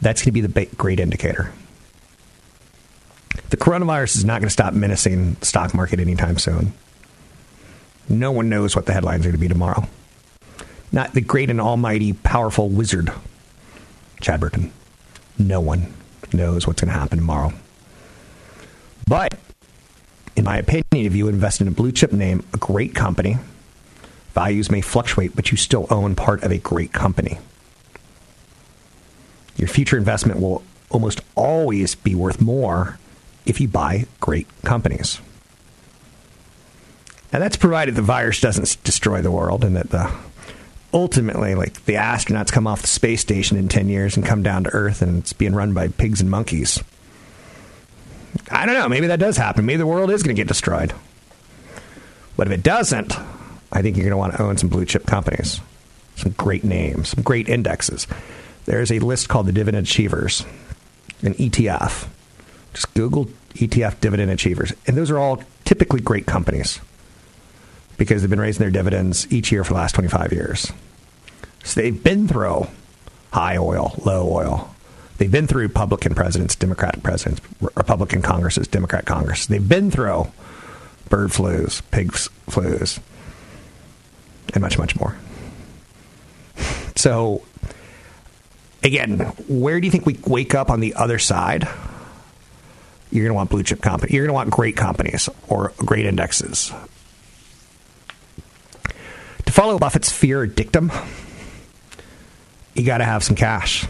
that's 0.02 0.20
going 0.20 0.34
to 0.34 0.42
be 0.42 0.42
the 0.42 0.76
great 0.76 1.00
indicator. 1.00 1.54
The 3.48 3.56
coronavirus 3.56 4.16
is 4.16 4.24
not 4.26 4.42
going 4.42 4.48
to 4.48 4.52
stop 4.52 4.74
menacing 4.74 5.36
stock 5.40 5.72
market 5.72 6.00
anytime 6.00 6.36
soon. 6.36 6.74
No 8.10 8.30
one 8.30 8.50
knows 8.50 8.76
what 8.76 8.84
the 8.84 8.92
headlines 8.92 9.24
are 9.24 9.30
going 9.30 9.36
to 9.36 9.40
be 9.40 9.48
tomorrow. 9.48 9.88
Not 10.90 11.12
the 11.12 11.20
great 11.20 11.50
and 11.50 11.60
almighty, 11.60 12.12
powerful 12.12 12.68
wizard, 12.68 13.12
Chad 14.20 14.40
Burton. 14.40 14.72
No 15.38 15.60
one 15.60 15.92
knows 16.32 16.66
what's 16.66 16.80
going 16.80 16.92
to 16.92 16.98
happen 16.98 17.18
tomorrow. 17.18 17.52
But, 19.06 19.38
in 20.36 20.44
my 20.44 20.58
opinion, 20.58 21.06
if 21.06 21.14
you 21.14 21.28
invest 21.28 21.60
in 21.60 21.68
a 21.68 21.72
blue 21.72 21.92
chip 21.92 22.12
name, 22.12 22.44
a 22.52 22.56
great 22.56 22.94
company, 22.94 23.36
values 24.34 24.70
may 24.70 24.80
fluctuate, 24.80 25.36
but 25.36 25.50
you 25.50 25.56
still 25.56 25.86
own 25.90 26.14
part 26.14 26.42
of 26.42 26.50
a 26.50 26.58
great 26.58 26.92
company 26.92 27.38
your 29.58 29.68
future 29.68 29.98
investment 29.98 30.40
will 30.40 30.62
almost 30.88 31.20
always 31.34 31.94
be 31.94 32.14
worth 32.14 32.40
more 32.40 32.98
if 33.44 33.60
you 33.60 33.68
buy 33.68 34.06
great 34.20 34.46
companies. 34.62 35.20
And 37.32 37.42
that's 37.42 37.56
provided 37.56 37.94
the 37.94 38.02
virus 38.02 38.40
doesn't 38.40 38.82
destroy 38.84 39.20
the 39.20 39.30
world 39.30 39.64
and 39.64 39.76
that 39.76 39.90
the 39.90 40.10
ultimately 40.98 41.54
like 41.54 41.84
the 41.84 41.94
astronauts 41.94 42.52
come 42.52 42.66
off 42.66 42.82
the 42.82 42.88
space 42.88 43.20
station 43.20 43.56
in 43.56 43.68
10 43.68 43.88
years 43.88 44.16
and 44.16 44.26
come 44.26 44.42
down 44.42 44.64
to 44.64 44.70
earth 44.70 45.02
and 45.02 45.18
it's 45.18 45.32
being 45.32 45.54
run 45.54 45.72
by 45.72 45.88
pigs 45.88 46.20
and 46.20 46.30
monkeys. 46.30 46.82
I 48.50 48.66
don't 48.66 48.74
know, 48.74 48.88
maybe 48.88 49.06
that 49.08 49.18
does 49.18 49.36
happen. 49.36 49.66
Maybe 49.66 49.78
the 49.78 49.86
world 49.86 50.10
is 50.10 50.22
going 50.22 50.34
to 50.34 50.40
get 50.40 50.48
destroyed. 50.48 50.92
But 52.36 52.46
if 52.46 52.52
it 52.52 52.62
doesn't, 52.62 53.18
I 53.72 53.82
think 53.82 53.96
you're 53.96 54.04
going 54.04 54.10
to 54.10 54.16
want 54.16 54.34
to 54.34 54.42
own 54.42 54.56
some 54.58 54.68
blue 54.68 54.84
chip 54.84 55.06
companies. 55.06 55.60
Some 56.16 56.32
great 56.32 56.64
names, 56.64 57.10
some 57.10 57.22
great 57.22 57.48
indexes 57.48 58.06
there's 58.68 58.92
a 58.92 58.98
list 58.98 59.30
called 59.30 59.46
the 59.46 59.52
Dividend 59.52 59.86
Achievers, 59.86 60.44
an 61.22 61.32
ETF. 61.34 62.06
Just 62.74 62.92
Google 62.92 63.24
ETF 63.54 63.98
Dividend 64.00 64.30
Achievers. 64.30 64.74
And 64.86 64.94
those 64.94 65.10
are 65.10 65.18
all 65.18 65.42
typically 65.64 66.00
great 66.00 66.26
companies 66.26 66.78
because 67.98 68.22
they've 68.22 68.30
been 68.30 68.40
raising 68.40 68.60
their 68.60 68.70
dividends 68.70 69.30
each 69.30 69.52
year 69.52 69.64
for 69.64 69.74
the 69.74 69.80
last 69.80 69.94
25 69.94 70.32
years. 70.32 70.72
So 71.64 71.80
they've 71.80 72.02
been 72.02 72.26
through 72.26 72.66
high 73.32 73.58
oil, 73.58 73.94
low 74.04 74.32
oil. 74.32 74.74
They've 75.18 75.30
been 75.30 75.48
through 75.48 75.62
Republican 75.62 76.14
presidents, 76.14 76.54
Democratic 76.54 77.02
presidents, 77.02 77.42
Republican 77.60 78.22
Congresses, 78.22 78.68
Democrat 78.68 79.04
Congress. 79.04 79.46
They've 79.46 79.68
been 79.68 79.90
through 79.90 80.28
bird 81.08 81.30
flus, 81.30 81.82
pig 81.90 82.12
flus, 82.12 83.00
and 84.54 84.62
much, 84.62 84.78
much 84.78 84.96
more. 84.98 85.16
So 86.96 87.42
again, 88.82 89.20
where 89.46 89.80
do 89.80 89.86
you 89.86 89.90
think 89.92 90.04
we 90.04 90.18
wake 90.26 90.56
up 90.56 90.68
on 90.68 90.80
the 90.80 90.94
other 90.94 91.20
side? 91.20 91.68
You're 93.12 93.22
going 93.22 93.30
to 93.30 93.34
want 93.34 93.50
blue 93.50 93.62
chip 93.62 93.80
companies. 93.80 94.12
You're 94.12 94.24
going 94.24 94.30
to 94.30 94.34
want 94.34 94.50
great 94.50 94.76
companies 94.76 95.28
or 95.48 95.72
great 95.78 96.06
indexes. 96.06 96.72
Follow 99.58 99.76
Buffett's 99.76 100.12
fear 100.12 100.46
dictum, 100.46 100.92
you 102.74 102.84
got 102.84 102.98
to 102.98 103.04
have 103.04 103.24
some 103.24 103.34
cash. 103.34 103.88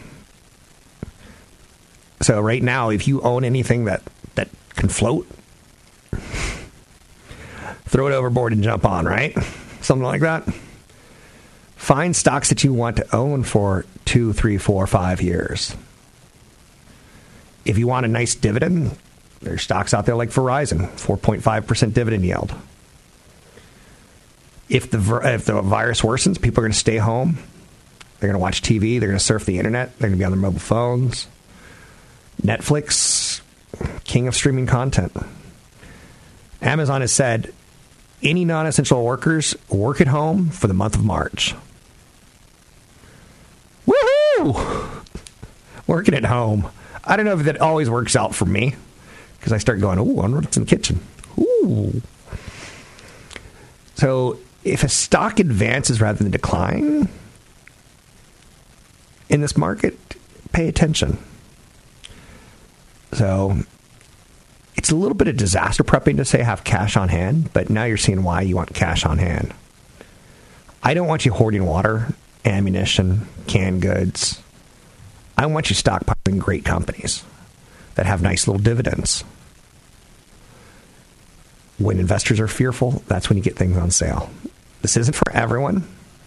So 2.23 2.41
right 2.41 2.63
now, 2.63 2.89
if 2.89 3.07
you 3.07 3.21
own 3.21 3.45
anything 3.45 3.85
that 3.85 4.03
that 4.37 4.49
can 4.77 4.89
float, 4.89 5.29
throw 7.85 8.07
it 8.07 8.15
overboard 8.15 8.55
and 8.55 8.63
jump 8.63 8.87
on, 8.87 9.05
right? 9.05 9.37
Something 9.83 10.07
like 10.07 10.23
that. 10.23 10.49
Find 11.77 12.17
stocks 12.17 12.49
that 12.49 12.65
you 12.65 12.73
want 12.73 12.97
to 12.97 13.15
own 13.15 13.43
for 13.43 13.85
two, 14.07 14.33
three, 14.33 14.57
four, 14.57 14.87
five 14.87 15.21
years. 15.21 15.77
if 17.67 17.77
you 17.77 17.87
want 17.87 18.07
a 18.07 18.09
nice 18.09 18.35
dividend, 18.35 18.97
there's 19.43 19.61
stocks 19.61 19.93
out 19.93 20.07
there 20.07 20.17
like 20.17 20.31
Verizon, 20.31 20.89
4.5% 20.93 21.93
dividend 21.93 22.25
yield. 22.25 22.55
If 24.69 24.91
the, 24.91 24.99
if 25.25 25.47
the 25.47 25.63
virus 25.63 26.03
worsens, 26.03 26.41
people 26.41 26.61
are 26.61 26.67
going 26.67 26.73
to 26.73 26.79
stay 26.79 26.97
home. 26.99 27.39
They're 28.19 28.29
going 28.29 28.39
to 28.39 28.43
watch 28.43 28.63
TV. 28.63 29.01
They're 29.01 29.09
going 29.09 29.19
to 29.19 29.25
surf 29.25 29.45
the 29.45 29.59
internet. 29.59 29.99
They're 29.99 30.09
going 30.09 30.19
to 30.19 30.21
be 30.21 30.25
on 30.25 30.33
their 30.33 30.41
mobile 30.41 30.59
phones. 30.59 31.29
Netflix, 32.43 33.41
king 34.05 34.29
of 34.29 34.35
streaming 34.35 34.67
content. 34.67 35.13
Amazon 36.61 37.01
has 37.01 37.13
said 37.13 37.53
any 38.23 38.45
non 38.45 38.67
essential 38.67 39.05
workers 39.05 39.57
work 39.69 40.01
at 40.01 40.09
home 40.09 40.51
for 40.51 40.67
the 40.67 40.75
month 40.75 40.97
of 40.97 41.05
March. 41.05 41.55
Woohoo! 43.87 45.05
Working 45.87 46.15
at 46.15 46.25
home. 46.25 46.69
I 47.05 47.17
don't 47.17 47.25
know 47.25 47.39
if 47.39 47.45
that 47.45 47.61
always 47.61 47.89
works 47.89 48.17
out 48.17 48.35
for 48.35 48.45
me 48.45 48.75
because 49.39 49.53
I 49.53 49.59
start 49.59 49.81
going, 49.81 49.99
ooh, 49.99 50.19
I 50.19 50.23
wonder 50.23 50.41
what's 50.41 50.57
in 50.57 50.65
the 50.65 50.69
kitchen. 50.69 51.01
Ooh. 51.39 52.03
So 53.95 54.39
if 54.65 54.85
a 54.85 54.89
stock 54.89 55.39
advances 55.39 56.01
rather 56.01 56.19
than 56.19 56.31
decline 56.31 57.09
in 59.29 59.41
this 59.41 59.57
market, 59.57 59.99
pay 60.53 60.69
attention. 60.69 61.19
So 63.13 63.59
it's 64.77 64.91
a 64.91 64.97
little 64.97 65.17
bit 65.17 65.29
of 65.29 65.37
disaster 65.37 65.83
prepping 65.85 66.17
to 66.17 66.25
say 66.25 66.43
have 66.43 66.65
cash 66.65 66.97
on 66.97 67.09
hand, 67.09 67.53
but 67.53 67.71
now 67.71 67.85
you're 67.85 67.97
seeing 67.97 68.23
why 68.23 68.43
you 68.43 68.57
want 68.57 68.75
cash 68.75 69.05
on 69.05 69.19
hand. 69.19 69.55
I 70.83 70.95
don't 70.95 71.09
want 71.09 71.27
you 71.27 71.33
hoarding 71.33 71.67
water, 71.67 72.15
ammunition, 72.45 73.27
canned 73.47 73.83
goods. 73.83 74.41
I 75.37 75.47
want 75.47 75.71
you 75.71 75.77
stockpiling 75.77 76.39
great 76.39 76.65
companies 76.65 77.25
that 77.95 78.07
have 78.07 78.23
nice 78.23 78.47
little 78.47 78.63
dividends. 78.63 79.25
When 81.79 81.99
investors 81.99 82.41
are 82.41 82.49
fearful, 82.49 83.03
that's 83.07 83.29
when 83.29 83.39
you 83.39 83.45
get 83.45 83.57
things 83.57 83.77
on 83.77 83.91
sale. 83.91 84.31
This 84.83 84.97
isn't 84.97 85.15
for 85.15 85.31
everyone. 85.33 85.87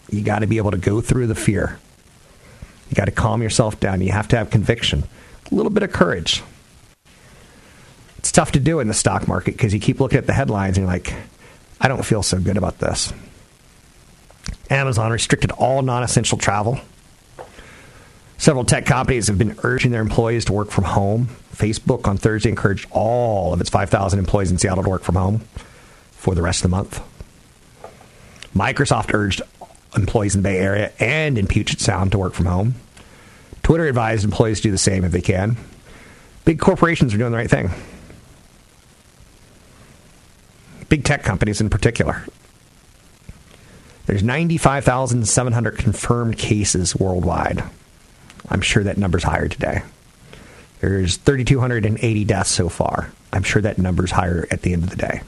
You 0.10 0.22
got 0.22 0.40
to 0.40 0.48
be 0.48 0.58
able 0.58 0.72
to 0.72 0.78
go 0.78 1.02
through 1.02 1.28
the 1.28 1.36
fear. 1.36 1.80
You 2.90 2.96
got 2.96 3.06
to 3.06 3.12
calm 3.12 3.42
yourself 3.42 3.80
down. 3.80 4.02
You 4.02 4.12
have 4.12 4.28
to 4.30 4.38
have 4.38 4.50
conviction, 4.50 5.04
a 5.52 5.56
little 5.56 5.70
bit 5.70 5.84
of 5.84 5.92
courage. 5.92 6.44
It's 8.18 8.32
tough 8.32 8.52
to 8.54 8.60
do 8.60 8.80
in 8.80 8.88
the 8.88 8.94
stock 8.94 9.28
market 9.28 9.54
because 9.54 9.74
you 9.74 9.80
keep 9.80 10.00
looking 10.00 10.18
at 10.18 10.28
the 10.28 10.34
headlines 10.34 10.78
and 10.78 10.86
you're 10.86 10.94
like, 10.94 11.14
I 11.80 11.88
don't 11.88 12.06
feel 12.06 12.22
so 12.22 12.40
good 12.40 12.58
about 12.58 12.80
this. 12.80 13.12
Amazon 14.70 15.12
restricted 15.12 15.52
all 15.52 15.82
non 15.82 16.04
essential 16.04 16.38
travel. 16.38 16.80
Several 18.42 18.66
tech 18.66 18.88
companies 18.88 19.28
have 19.28 19.38
been 19.38 19.56
urging 19.62 19.92
their 19.92 20.02
employees 20.02 20.46
to 20.46 20.54
work 20.54 20.72
from 20.72 20.84
home. 20.84 21.28
Facebook 21.54 22.08
on 22.08 22.18
Thursday 22.18 22.50
encouraged 22.50 22.88
all 22.90 23.54
of 23.54 23.62
its 23.62 23.70
5,000 23.70 24.18
employees 24.18 24.50
in 24.50 24.58
Seattle 24.58 24.84
to 24.84 24.90
work 24.90 25.04
from 25.04 25.14
home 25.14 25.42
for 26.14 26.34
the 26.34 26.42
rest 26.42 26.66
of 26.66 26.72
the 26.72 26.76
month. 26.76 27.00
Microsoft 28.56 29.14
urged 29.14 29.44
employees 29.96 30.34
in 30.34 30.42
the 30.42 30.50
Bay 30.50 30.58
Area 30.58 30.92
and 30.98 31.38
in 31.38 31.46
Puget 31.46 31.80
Sound 31.80 32.14
to 32.14 32.18
work 32.18 32.34
from 32.34 32.48
home. 32.48 32.74
Twitter 33.62 33.86
advised 33.86 34.24
employees 34.24 34.58
to 34.58 34.70
do 34.70 34.72
the 34.72 34.78
same 34.80 35.04
if 35.04 35.12
they 35.12 35.22
can. 35.22 35.56
Big 36.44 36.60
corporations 36.60 37.14
are 37.14 37.20
doing 37.20 37.32
the 37.32 37.38
right 37.38 37.48
thing. 37.48 37.70
Big 40.90 41.04
tech 41.04 41.22
companies 41.22 41.62
in 41.62 41.70
particular. 41.70 42.26
There's 44.08 44.24
95,700 44.24 45.78
confirmed 45.78 46.40
cases 46.40 46.96
worldwide. 46.96 47.64
I'm 48.50 48.62
sure 48.62 48.84
that 48.84 48.98
number's 48.98 49.24
higher 49.24 49.48
today. 49.48 49.82
There's 50.80 51.18
3,280 51.18 52.24
deaths 52.26 52.50
so 52.50 52.70
far. 52.70 53.12
I'm 53.32 53.44
sure 53.44 53.62
that 53.62 53.78
number's 53.78 54.12
higher 54.12 54.48
at 54.50 54.64
the 54.64 54.74
end 54.74 54.84
of 54.84 54.90
the 54.90 54.96
day. 54.96 55.22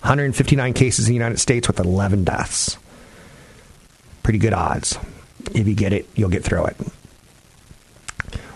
159 0.00 0.72
cases 0.72 1.06
in 1.06 1.10
the 1.10 1.16
United 1.16 1.38
States 1.38 1.66
with 1.68 1.80
11 1.80 2.24
deaths. 2.24 2.78
Pretty 4.22 4.38
good 4.38 4.52
odds. 4.52 4.98
If 5.54 5.68
you 5.68 5.74
get 5.74 5.92
it, 5.92 6.08
you'll 6.14 6.30
get 6.30 6.44
through 6.44 6.66
it. 6.66 6.76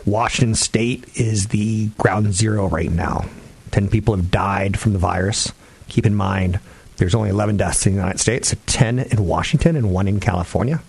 Washington 0.06 0.54
State 0.54 1.04
is 1.14 1.48
the 1.48 1.88
ground 1.98 2.32
zero 2.32 2.68
right 2.68 2.90
now. 2.90 3.26
10 3.70 3.88
people 3.88 4.16
have 4.16 4.30
died 4.30 4.78
from 4.78 4.92
the 4.92 4.98
virus. 4.98 5.52
Keep 5.88 6.06
in 6.06 6.14
mind, 6.14 6.58
there's 6.96 7.14
only 7.14 7.30
11 7.30 7.56
deaths 7.56 7.86
in 7.86 7.92
the 7.92 7.98
United 7.98 8.18
States, 8.18 8.48
so 8.48 8.56
10 8.66 8.98
in 8.98 9.26
Washington 9.26 9.76
and 9.76 9.92
one 9.92 10.08
in 10.08 10.20
California. 10.20 10.80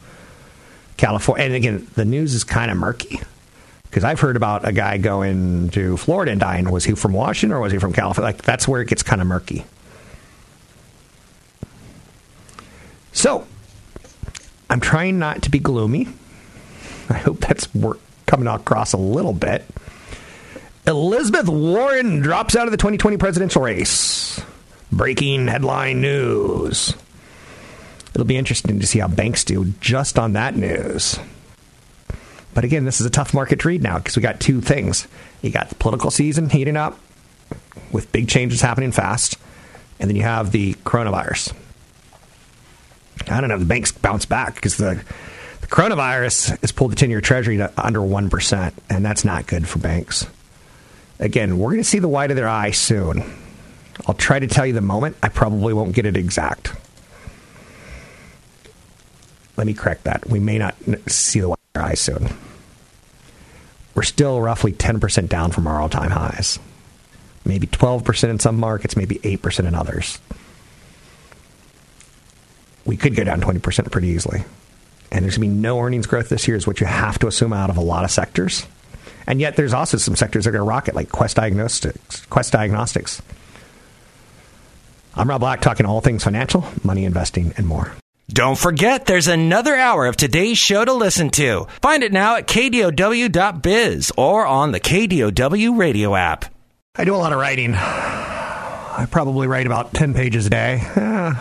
California, 1.01 1.45
and 1.45 1.55
again, 1.55 1.87
the 1.95 2.05
news 2.05 2.35
is 2.35 2.43
kind 2.43 2.69
of 2.69 2.77
murky 2.77 3.19
because 3.85 4.03
I've 4.03 4.19
heard 4.19 4.35
about 4.35 4.67
a 4.67 4.71
guy 4.71 4.99
going 4.99 5.69
to 5.71 5.97
Florida 5.97 6.31
and 6.31 6.39
dying. 6.39 6.69
Was 6.69 6.85
he 6.85 6.93
from 6.93 7.11
Washington 7.11 7.57
or 7.57 7.59
was 7.59 7.73
he 7.73 7.79
from 7.79 7.91
California? 7.91 8.31
Like 8.31 8.43
that's 8.43 8.67
where 8.67 8.81
it 8.81 8.87
gets 8.87 9.01
kind 9.01 9.19
of 9.19 9.25
murky. 9.25 9.65
So, 13.13 13.47
I'm 14.69 14.79
trying 14.79 15.17
not 15.17 15.41
to 15.41 15.49
be 15.49 15.57
gloomy. 15.57 16.07
I 17.09 17.17
hope 17.17 17.39
that's 17.39 17.67
coming 18.27 18.47
across 18.47 18.93
a 18.93 18.97
little 18.97 19.33
bit. 19.33 19.65
Elizabeth 20.85 21.49
Warren 21.49 22.19
drops 22.21 22.55
out 22.55 22.67
of 22.67 22.71
the 22.71 22.77
2020 22.77 23.17
presidential 23.17 23.63
race. 23.63 24.39
Breaking 24.91 25.47
headline 25.47 25.99
news. 25.99 26.93
It'll 28.13 28.26
be 28.26 28.38
interesting 28.38 28.80
to 28.80 28.88
see 28.88 29.00
how 29.00 29.08
banks 29.08 29.43
do 29.43 29.74
just 29.80 30.19
on 30.19 30.34
that 30.34 30.56
news. 30.56 31.19
But 32.54 32.65
again, 32.65 32.84
this 32.84 33.00
is 33.00 33.06
a 33.06 33.10
tough 33.10 33.34
market 33.34 33.60
to 33.62 33.67
read 33.67 33.82
now 33.82 33.97
because 33.97 34.15
we 34.15 34.21
got 34.21 34.39
two 34.39 34.60
things. 34.62 35.08
You 35.41 35.52
got 35.52 35.69
the 35.69 35.76
political 35.76 36.12
season 36.12 36.50
heating 36.50 36.76
up 36.76 37.00
with 37.91 38.12
big 38.12 38.28
changes 38.28 38.62
happening 38.62 38.91
fast, 38.91 39.38
and 40.00 40.10
then 40.10 40.17
you 40.17 40.24
have 40.24 40.52
the 40.52 40.74
coronavirus. 40.86 41.54
I 43.30 43.39
don't 43.39 43.50
know, 43.50 43.58
the 43.58 43.65
banks 43.65 43.91
bounce 43.91 44.26
back 44.26 44.56
because 44.56 44.78
the, 44.78 45.02
the 45.62 45.67
coronavirus 45.67 46.60
has 46.60 46.71
pulled 46.71 46.91
the 46.91 46.95
10 46.95 47.10
year 47.10 47.21
treasury 47.21 47.58
to 47.58 47.71
under 47.78 48.00
1%, 48.00 48.74
and 48.89 49.06
that's 49.06 49.24
not 49.24 49.47
good 49.47 49.67
for 49.67 49.80
banks. 49.80 50.28
Again, 51.19 51.58
we're 51.60 51.69
going 51.69 51.84
to 51.84 51.84
see 51.84 52.00
the 52.00 52.08
white 52.08 52.32
of 52.32 52.36
their 52.36 52.50
eye 52.50 52.71
soon. 52.71 53.24
I'll 54.08 54.15
try 54.15 54.39
to 54.39 54.47
tell 54.47 54.65
you 54.65 54.74
the 54.74 54.82
moment. 54.82 55.15
I 55.21 55.30
probably 55.30 55.74
won't 55.74 55.93
get 55.93 56.06
it 56.06 56.17
exact. 56.17 56.74
Let 59.57 59.67
me 59.67 59.73
correct 59.73 60.05
that. 60.05 60.27
We 60.29 60.39
may 60.39 60.57
not 60.57 60.75
see 61.07 61.39
the 61.39 61.49
white 61.49 61.59
of 61.59 61.73
their 61.73 61.83
eye 61.83 61.93
soon. 61.93 62.29
We're 63.93 64.03
still 64.03 64.39
roughly 64.41 64.71
10% 64.71 65.27
down 65.27 65.51
from 65.51 65.67
our 65.67 65.81
all 65.81 65.89
time 65.89 66.11
highs. 66.11 66.59
Maybe 67.43 67.67
12% 67.67 68.29
in 68.29 68.39
some 68.39 68.57
markets, 68.57 68.95
maybe 68.95 69.15
8% 69.15 69.67
in 69.67 69.75
others. 69.75 70.19
We 72.85 72.97
could 72.97 73.15
go 73.15 73.23
down 73.23 73.41
20% 73.41 73.91
pretty 73.91 74.07
easily. 74.07 74.43
And 75.11 75.25
there's 75.25 75.37
going 75.37 75.49
to 75.49 75.55
be 75.55 75.61
no 75.61 75.79
earnings 75.79 76.07
growth 76.07 76.29
this 76.29 76.47
year, 76.47 76.55
is 76.55 76.65
what 76.65 76.79
you 76.79 76.87
have 76.87 77.19
to 77.19 77.27
assume 77.27 77.51
out 77.51 77.69
of 77.69 77.77
a 77.77 77.81
lot 77.81 78.05
of 78.05 78.11
sectors. 78.11 78.65
And 79.27 79.39
yet, 79.39 79.55
there's 79.55 79.73
also 79.73 79.97
some 79.97 80.15
sectors 80.15 80.45
that 80.45 80.49
are 80.49 80.53
going 80.53 80.65
to 80.65 80.69
rocket, 80.69 80.95
like 80.95 81.11
Quest 81.11 81.35
Diagnostics. 81.35 82.25
Quest 82.27 82.53
Diagnostics. 82.53 83.21
I'm 85.13 85.29
Rob 85.29 85.41
Black, 85.41 85.61
talking 85.61 85.85
all 85.85 85.99
things 86.01 86.23
financial, 86.23 86.65
money 86.83 87.03
investing, 87.05 87.53
and 87.57 87.67
more. 87.67 87.93
Don't 88.29 88.57
forget, 88.57 89.05
there's 89.07 89.27
another 89.27 89.75
hour 89.75 90.05
of 90.05 90.15
today's 90.15 90.57
show 90.57 90.86
to 90.86 90.93
listen 90.93 91.29
to. 91.31 91.67
Find 91.81 92.01
it 92.01 92.13
now 92.13 92.38
at 92.38 92.47
kdow.biz 92.47 94.12
or 94.17 94.45
on 94.45 94.71
the 94.71 94.79
KDOW 94.79 95.77
radio 95.77 96.15
app. 96.15 96.45
I 96.95 97.03
do 97.03 97.13
a 97.13 97.17
lot 97.17 97.34
of 97.34 97.39
writing. 97.39 97.73
I 97.75 99.05
probably 99.12 99.47
write 99.47 99.65
about 99.65 99.93
10 99.93 100.13
pages 100.13 100.47
a 100.47 100.49
day. 100.49 100.81
Uh, 100.95 101.36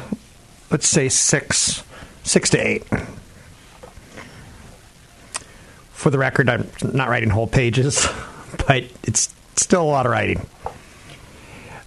let's 0.70 0.88
say 0.88 1.08
six, 1.08 1.82
six 2.24 2.50
to 2.50 2.58
eight. 2.58 2.84
For 5.92 6.10
the 6.10 6.18
record, 6.18 6.48
I'm 6.48 6.68
not 6.82 7.08
writing 7.08 7.30
whole 7.30 7.46
pages, 7.46 8.06
but 8.66 8.84
it's 9.04 9.32
still 9.54 9.82
a 9.82 9.84
lot 9.84 10.06
of 10.06 10.12
writing. 10.12 10.46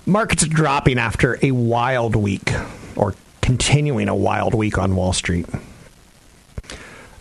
Markets 0.06 0.45
dropping 0.47 0.99
after 0.99 1.39
a 1.41 1.51
wild 1.51 2.15
week, 2.15 2.51
or 2.95 3.15
continuing 3.43 4.08
a 4.08 4.15
wild 4.15 4.53
week 4.53 4.77
on 4.77 4.95
Wall 4.95 5.12
Street. 5.12 5.45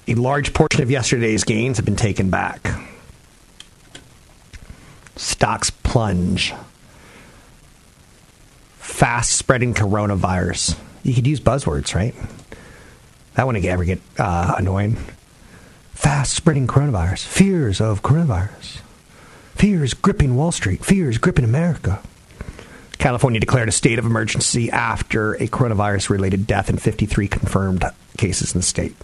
A 0.07 0.15
large 0.15 0.55
portion 0.55 0.81
of 0.81 0.91
yesterday's 0.91 1.43
gains 1.43 1.79
have 1.79 1.85
been 1.85 1.97
taken 1.97 2.31
back. 2.31 2.81
Stocks 5.17 5.71
plunge. 5.71 6.55
Fast 8.79 9.33
spreading 9.33 9.75
coronavirus. 9.75 10.79
You 11.03 11.13
could 11.13 11.27
use 11.27 11.41
buzzwords, 11.41 11.93
right? 11.93 12.15
That 13.35 13.47
wouldn't 13.47 13.65
ever 13.65 13.85
get 13.85 14.01
uh, 14.17 14.55
annoying. 14.57 14.97
Fast 15.93 16.35
spreading 16.35 16.69
coronavirus. 16.69 17.27
Fears 17.27 17.81
of 17.81 18.03
coronavirus. 18.03 18.81
Fears 19.57 19.93
gripping 19.95 20.37
Wall 20.37 20.53
Street. 20.53 20.85
Fears 20.85 21.19
gripping 21.19 21.45
America. 21.45 22.01
California 22.99 23.41
declared 23.41 23.69
a 23.69 23.73
state 23.73 23.99
of 23.99 24.07
emergency 24.07 24.71
after 24.71 25.35
a 25.35 25.49
coronavirus 25.49 26.11
related 26.11 26.47
death 26.47 26.69
and 26.69 26.81
53 26.81 27.29
confirmed 27.29 27.85
cases 28.17 28.55
in 28.55 28.61
the 28.61 28.67
state. 28.67 28.95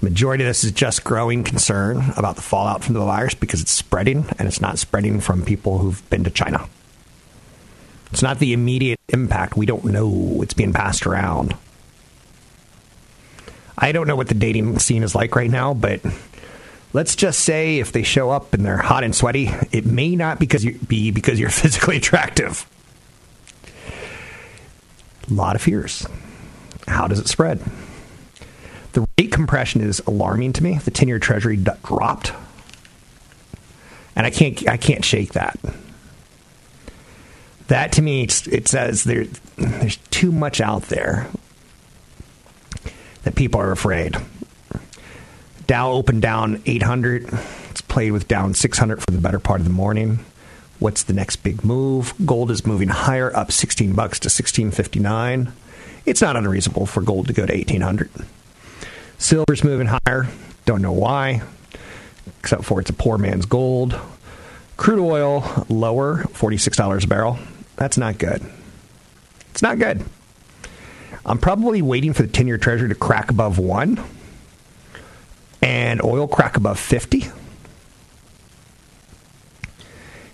majority 0.00 0.44
of 0.44 0.48
this 0.48 0.64
is 0.64 0.72
just 0.72 1.04
growing 1.04 1.44
concern 1.44 2.12
about 2.16 2.36
the 2.36 2.42
fallout 2.42 2.84
from 2.84 2.94
the 2.94 3.00
virus 3.00 3.34
because 3.34 3.60
it's 3.60 3.70
spreading 3.72 4.26
and 4.38 4.48
it's 4.48 4.60
not 4.60 4.78
spreading 4.78 5.20
from 5.20 5.44
people 5.44 5.78
who've 5.78 6.08
been 6.10 6.24
to 6.24 6.30
China. 6.30 6.68
It's 8.12 8.22
not 8.22 8.38
the 8.38 8.52
immediate 8.52 9.00
impact. 9.08 9.56
We 9.56 9.66
don't 9.66 9.84
know. 9.84 10.40
It's 10.42 10.54
being 10.54 10.72
passed 10.72 11.06
around. 11.06 11.54
I 13.76 13.92
don't 13.92 14.06
know 14.06 14.16
what 14.16 14.28
the 14.28 14.34
dating 14.34 14.78
scene 14.78 15.02
is 15.02 15.14
like 15.14 15.36
right 15.36 15.50
now, 15.50 15.74
but 15.74 16.00
let's 16.92 17.16
just 17.16 17.40
say 17.40 17.78
if 17.78 17.92
they 17.92 18.02
show 18.02 18.30
up 18.30 18.54
and 18.54 18.64
they're 18.64 18.78
hot 18.78 19.04
and 19.04 19.14
sweaty, 19.14 19.50
it 19.72 19.86
may 19.86 20.16
not 20.16 20.38
because 20.38 20.64
you, 20.64 20.78
be 20.78 21.10
because 21.10 21.38
you're 21.38 21.50
physically 21.50 21.96
attractive. 21.96 22.66
A 25.30 25.34
lot 25.34 25.56
of 25.56 25.62
fears. 25.62 26.06
How 26.86 27.06
does 27.06 27.18
it 27.18 27.28
spread? 27.28 27.60
The 28.92 29.06
rate 29.18 29.30
compression 29.30 29.82
is 29.82 30.00
alarming 30.06 30.54
to 30.54 30.62
me. 30.62 30.78
The 30.78 30.90
10-year 30.90 31.18
treasury 31.18 31.56
dropped. 31.56 32.32
And 34.16 34.26
I 34.26 34.30
can't 34.30 34.68
I 34.68 34.76
can't 34.76 35.04
shake 35.04 35.34
that. 35.34 35.58
That 37.68 37.92
to 37.92 38.02
me 38.02 38.24
it 38.24 38.66
says 38.66 39.04
there 39.04 39.26
there's 39.56 39.98
too 40.10 40.32
much 40.32 40.60
out 40.60 40.84
there 40.84 41.28
that 43.22 43.36
people 43.36 43.60
are 43.60 43.70
afraid. 43.70 44.16
Dow 45.68 45.92
opened 45.92 46.22
down 46.22 46.62
800. 46.64 47.28
It's 47.70 47.82
played 47.82 48.12
with 48.12 48.26
down 48.26 48.54
600 48.54 49.02
for 49.02 49.10
the 49.10 49.20
better 49.20 49.38
part 49.38 49.60
of 49.60 49.66
the 49.66 49.72
morning. 49.72 50.20
What's 50.78 51.02
the 51.02 51.12
next 51.12 51.36
big 51.36 51.62
move? 51.62 52.14
Gold 52.24 52.50
is 52.50 52.66
moving 52.66 52.88
higher, 52.88 53.36
up 53.36 53.52
16 53.52 53.92
bucks 53.92 54.18
to 54.20 54.28
1659. 54.28 55.52
It's 56.06 56.22
not 56.22 56.36
unreasonable 56.36 56.86
for 56.86 57.02
gold 57.02 57.26
to 57.26 57.34
go 57.34 57.44
to 57.44 57.52
1800. 57.52 58.10
Silver's 59.18 59.62
moving 59.62 59.88
higher. 59.88 60.28
Don't 60.64 60.80
know 60.80 60.92
why, 60.92 61.42
except 62.40 62.64
for 62.64 62.80
it's 62.80 62.88
a 62.88 62.94
poor 62.94 63.18
man's 63.18 63.44
gold. 63.44 63.94
Crude 64.78 65.00
oil 65.00 65.66
lower, 65.68 66.22
$46 66.32 67.04
a 67.04 67.06
barrel. 67.06 67.38
That's 67.76 67.98
not 67.98 68.16
good. 68.16 68.40
It's 69.50 69.60
not 69.60 69.78
good. 69.78 70.02
I'm 71.26 71.38
probably 71.38 71.82
waiting 71.82 72.14
for 72.14 72.22
the 72.22 72.28
10 72.28 72.46
year 72.46 72.56
treasury 72.56 72.88
to 72.88 72.94
crack 72.94 73.30
above 73.30 73.58
one 73.58 74.02
and 75.62 76.02
oil 76.02 76.28
crack 76.28 76.56
above 76.56 76.78
50. 76.78 77.26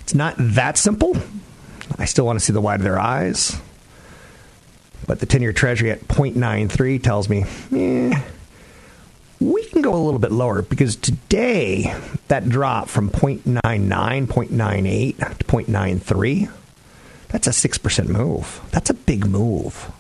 It's 0.00 0.14
not 0.14 0.34
that 0.38 0.76
simple. 0.76 1.16
I 1.98 2.04
still 2.04 2.26
want 2.26 2.38
to 2.38 2.44
see 2.44 2.52
the 2.52 2.60
white 2.60 2.76
of 2.76 2.82
their 2.82 2.98
eyes. 2.98 3.58
But 5.06 5.20
the 5.20 5.26
10 5.26 5.42
year 5.42 5.52
treasury 5.52 5.90
at 5.90 6.06
0.93 6.08 7.02
tells 7.02 7.28
me, 7.28 7.44
eh, 7.72 8.20
we 9.40 9.64
can 9.64 9.82
go 9.82 9.94
a 9.94 10.02
little 10.02 10.20
bit 10.20 10.32
lower 10.32 10.62
because 10.62 10.96
today 10.96 11.94
that 12.28 12.48
drop 12.48 12.88
from 12.88 13.10
0.99, 13.10 14.26
0.98 14.26 15.16
to 15.38 15.44
0.93, 15.44 16.50
that's 17.28 17.46
a 17.46 17.50
6% 17.50 18.08
move. 18.08 18.60
That's 18.70 18.90
a 18.90 18.94
big 18.94 19.26
move. 19.26 19.90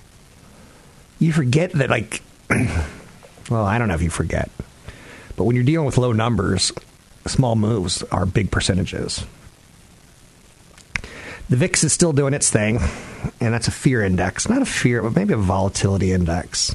You 1.18 1.32
forget 1.32 1.72
that, 1.72 1.90
like, 1.90 2.22
well, 3.50 3.64
I 3.64 3.78
don't 3.78 3.88
know 3.88 3.94
if 3.94 4.02
you 4.02 4.10
forget, 4.10 4.50
but 5.36 5.44
when 5.44 5.56
you're 5.56 5.64
dealing 5.64 5.86
with 5.86 5.98
low 5.98 6.12
numbers, 6.12 6.72
small 7.26 7.56
moves 7.56 8.02
are 8.04 8.26
big 8.26 8.50
percentages. 8.50 9.24
The 11.48 11.56
VIX 11.56 11.84
is 11.84 11.92
still 11.92 12.12
doing 12.12 12.32
its 12.32 12.50
thing, 12.50 12.80
and 13.40 13.52
that's 13.52 13.68
a 13.68 13.70
fear 13.70 14.02
index. 14.02 14.48
Not 14.48 14.62
a 14.62 14.66
fear, 14.66 15.02
but 15.02 15.14
maybe 15.14 15.34
a 15.34 15.38
volatility 15.38 16.12
index. 16.12 16.74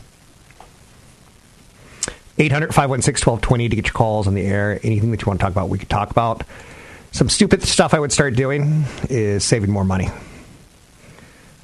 800 2.38 2.74
516 2.74 3.30
1220 3.30 3.70
to 3.70 3.76
get 3.76 3.86
your 3.88 3.94
calls 3.94 4.28
on 4.28 4.36
the 4.36 4.46
air. 4.46 4.80
Anything 4.84 5.12
that 5.12 5.22
you 5.22 5.28
want 5.28 5.40
to 5.40 5.44
talk 5.44 5.52
about, 5.52 5.70
we 5.70 5.78
could 5.78 5.90
talk 5.90 6.12
about. 6.12 6.44
Some 7.12 7.28
stupid 7.28 7.64
stuff 7.64 7.94
I 7.94 8.00
would 8.00 8.12
start 8.12 8.36
doing 8.36 8.86
is 9.10 9.44
saving 9.44 9.72
more 9.72 9.84
money. 9.84 10.10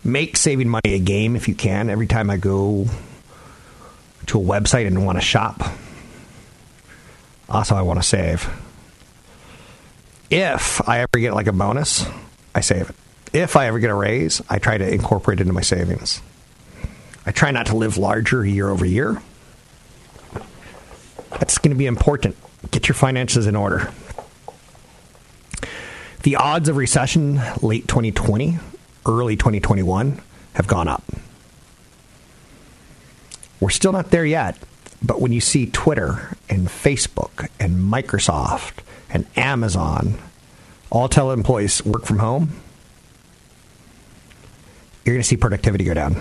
Make 0.03 0.35
saving 0.35 0.67
money 0.67 0.93
a 0.95 0.99
game 0.99 1.35
if 1.35 1.47
you 1.47 1.55
can. 1.55 1.89
Every 1.89 2.07
time 2.07 2.29
I 2.29 2.37
go 2.37 2.87
to 4.25 4.39
a 4.39 4.43
website 4.43 4.87
and 4.87 5.05
want 5.05 5.17
to 5.17 5.23
shop, 5.23 5.61
also 7.49 7.75
I 7.75 7.81
want 7.81 8.01
to 8.01 8.07
save. 8.07 8.49
If 10.29 10.87
I 10.87 10.99
ever 10.99 11.19
get 11.19 11.33
like 11.33 11.47
a 11.47 11.53
bonus, 11.53 12.05
I 12.53 12.61
save 12.61 12.89
it. 12.89 12.95
If 13.33 13.55
I 13.55 13.67
ever 13.67 13.79
get 13.79 13.89
a 13.89 13.93
raise, 13.93 14.41
I 14.49 14.59
try 14.59 14.77
to 14.77 14.89
incorporate 14.89 15.39
it 15.39 15.43
into 15.43 15.53
my 15.53 15.61
savings. 15.61 16.21
I 17.25 17.31
try 17.31 17.51
not 17.51 17.67
to 17.67 17.75
live 17.75 17.97
larger 17.97 18.45
year 18.45 18.69
over 18.69 18.85
year. 18.85 19.21
That's 21.31 21.57
going 21.57 21.71
to 21.71 21.77
be 21.77 21.85
important. 21.85 22.35
Get 22.71 22.87
your 22.87 22.95
finances 22.95 23.45
in 23.45 23.55
order. 23.55 23.91
The 26.23 26.37
odds 26.37 26.69
of 26.69 26.77
recession 26.77 27.41
late 27.61 27.87
2020, 27.87 28.57
early 29.05 29.35
2021 29.35 30.21
have 30.53 30.67
gone 30.67 30.87
up. 30.87 31.03
We're 33.59 33.69
still 33.69 33.91
not 33.91 34.11
there 34.11 34.25
yet, 34.25 34.57
but 35.05 35.21
when 35.21 35.31
you 35.31 35.41
see 35.41 35.67
Twitter 35.67 36.35
and 36.49 36.67
Facebook 36.67 37.47
and 37.59 37.77
Microsoft 37.77 38.83
and 39.09 39.27
Amazon 39.35 40.17
all 40.89 41.07
tell 41.07 41.31
employees 41.31 41.85
work 41.85 42.05
from 42.05 42.19
home, 42.19 42.59
you're 45.03 45.13
going 45.13 45.21
to 45.21 45.27
see 45.27 45.37
productivity 45.37 45.83
go 45.83 45.93
down. 45.93 46.13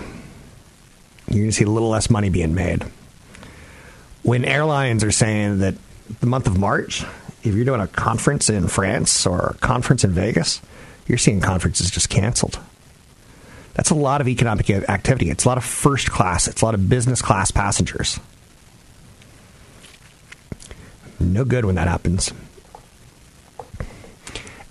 You're 1.27 1.39
going 1.39 1.49
to 1.49 1.51
see 1.51 1.63
a 1.63 1.69
little 1.69 1.89
less 1.89 2.11
money 2.11 2.29
being 2.29 2.53
made. 2.53 2.83
When 4.21 4.45
airlines 4.45 5.03
are 5.03 5.11
saying 5.11 5.59
that 5.59 5.73
the 6.19 6.27
month 6.27 6.45
of 6.45 6.57
March, 6.59 7.03
if 7.43 7.55
you're 7.55 7.65
doing 7.65 7.81
a 7.81 7.87
conference 7.87 8.49
in 8.49 8.67
France 8.67 9.25
or 9.25 9.47
a 9.47 9.53
conference 9.55 10.03
in 10.03 10.11
Vegas, 10.11 10.61
you're 11.07 11.17
seeing 11.17 11.41
conferences 11.41 11.89
just 11.89 12.09
canceled. 12.09 12.59
That's 13.73 13.89
a 13.89 13.95
lot 13.95 14.21
of 14.21 14.27
economic 14.27 14.69
activity. 14.69 15.31
It's 15.31 15.45
a 15.45 15.47
lot 15.47 15.57
of 15.57 15.65
first 15.65 16.11
class, 16.11 16.47
it's 16.47 16.61
a 16.61 16.65
lot 16.65 16.75
of 16.75 16.87
business 16.87 17.21
class 17.21 17.49
passengers. 17.49 18.19
No 21.19 21.45
good 21.45 21.65
when 21.65 21.75
that 21.75 21.87
happens. 21.87 22.33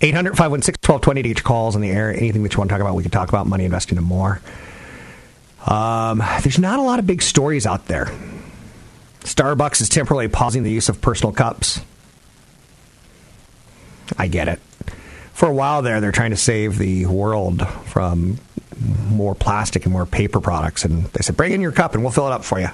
800 0.01 0.37
516 0.37 0.79
1220 0.81 1.21
to 1.23 1.29
your 1.29 1.35
calls 1.35 1.75
on 1.75 1.81
the 1.81 1.89
air. 1.89 2.11
Anything 2.11 2.43
that 2.43 2.53
you 2.53 2.57
want 2.57 2.69
to 2.69 2.73
talk 2.73 2.81
about, 2.81 2.95
we 2.95 3.03
can 3.03 3.11
talk 3.11 3.29
about 3.29 3.47
money 3.47 3.65
investing 3.65 3.97
and 3.97 4.05
more. 4.05 4.41
Um, 5.65 6.19
there's 6.43 6.59
not 6.59 6.79
a 6.79 6.81
lot 6.83 6.99
of 6.99 7.07
big 7.07 7.21
stories 7.21 7.65
out 7.65 7.87
there. 7.87 8.11
Starbucks 9.21 9.81
is 9.81 9.89
temporarily 9.89 10.27
pausing 10.27 10.61
the 10.63 10.71
use 10.71 10.89
of 10.89 11.01
personal 11.01 11.33
cups. 11.33 11.81
I 14.17 14.27
get 14.27 14.47
it. 14.47 14.59
For 15.33 15.49
a 15.49 15.53
while 15.53 15.81
there, 15.81 15.99
they're 15.99 16.11
trying 16.11 16.29
to 16.29 16.37
save 16.37 16.77
the 16.77 17.07
world 17.07 17.67
from 17.67 18.37
more 19.09 19.33
plastic 19.33 19.85
and 19.85 19.93
more 19.93 20.05
paper 20.05 20.39
products. 20.39 20.85
And 20.85 21.05
they 21.05 21.21
said, 21.21 21.35
bring 21.35 21.53
in 21.53 21.61
your 21.61 21.71
cup 21.71 21.95
and 21.95 22.03
we'll 22.03 22.11
fill 22.11 22.27
it 22.27 22.31
up 22.31 22.43
for 22.43 22.59
you. 22.59 22.69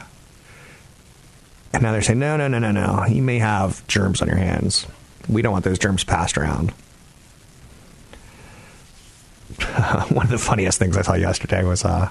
And 1.73 1.84
now 1.84 1.91
they're 1.91 2.01
saying, 2.01 2.19
no, 2.19 2.38
no, 2.38 2.47
no, 2.47 2.60
no, 2.60 2.71
no. 2.71 3.05
You 3.05 3.21
may 3.21 3.39
have 3.39 3.86
germs 3.88 4.21
on 4.21 4.27
your 4.27 4.38
hands. 4.38 4.86
We 5.29 5.41
don't 5.41 5.53
want 5.53 5.63
those 5.63 5.79
germs 5.79 6.03
passed 6.03 6.38
around. 6.38 6.71
One 10.10 10.25
of 10.25 10.31
the 10.31 10.38
funniest 10.38 10.79
things 10.79 10.97
I 10.97 11.01
saw 11.01 11.13
yesterday 11.13 11.63
was 11.63 11.86
uh, 11.86 12.10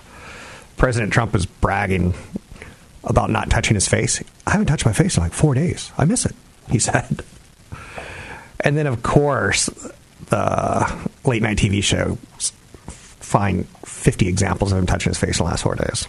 President 0.76 1.12
Trump 1.12 1.32
was 1.32 1.46
bragging 1.46 2.14
about 3.04 3.30
not 3.30 3.50
touching 3.50 3.74
his 3.74 3.88
face. 3.88 4.22
I 4.46 4.52
haven't 4.52 4.66
touched 4.66 4.86
my 4.86 4.92
face 4.92 5.16
in 5.16 5.22
like 5.22 5.32
four 5.32 5.54
days. 5.54 5.90
I 5.98 6.04
miss 6.04 6.24
it, 6.24 6.34
he 6.70 6.78
said. 6.78 7.22
And 8.60 8.76
then, 8.76 8.86
of 8.86 9.02
course, 9.02 9.66
the 10.26 11.08
late 11.24 11.42
night 11.42 11.58
TV 11.58 11.82
show 11.82 12.16
find 12.38 13.66
50 13.84 14.28
examples 14.28 14.72
of 14.72 14.78
him 14.78 14.86
touching 14.86 15.10
his 15.10 15.18
face 15.18 15.38
in 15.38 15.44
the 15.44 15.50
last 15.50 15.62
four 15.62 15.76
days. 15.76 16.08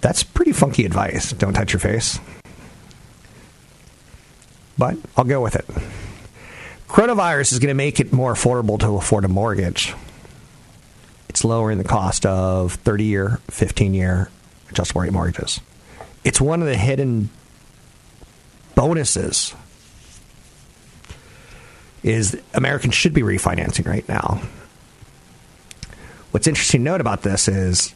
That's 0.00 0.22
pretty 0.22 0.52
funky 0.52 0.84
advice. 0.84 1.32
Don't 1.32 1.52
touch 1.52 1.72
your 1.72 1.80
face. 1.80 2.18
But 4.78 4.96
I'll 5.16 5.24
go 5.24 5.42
with 5.42 5.56
it. 5.56 5.66
Coronavirus 6.88 7.52
is 7.52 7.58
going 7.58 7.68
to 7.68 7.74
make 7.74 8.00
it 8.00 8.12
more 8.12 8.32
affordable 8.32 8.78
to 8.80 8.96
afford 8.96 9.24
a 9.24 9.28
mortgage. 9.28 9.94
It's 11.28 11.44
lowering 11.44 11.78
the 11.78 11.84
cost 11.84 12.26
of 12.26 12.72
30 12.72 13.04
year, 13.04 13.40
15 13.50 13.94
year 13.94 14.30
adjustable 14.70 15.02
rate 15.02 15.12
mortgages. 15.12 15.60
It's 16.24 16.40
one 16.40 16.60
of 16.60 16.66
the 16.66 16.76
hidden 16.76 17.30
bonuses 18.74 19.54
is 22.02 22.40
Americans 22.54 22.94
should 22.94 23.12
be 23.12 23.22
refinancing 23.22 23.86
right 23.86 24.08
now. 24.08 24.40
What's 26.30 26.46
interesting 26.46 26.80
to 26.80 26.84
note 26.84 27.00
about 27.00 27.22
this 27.22 27.46
is 27.48 27.94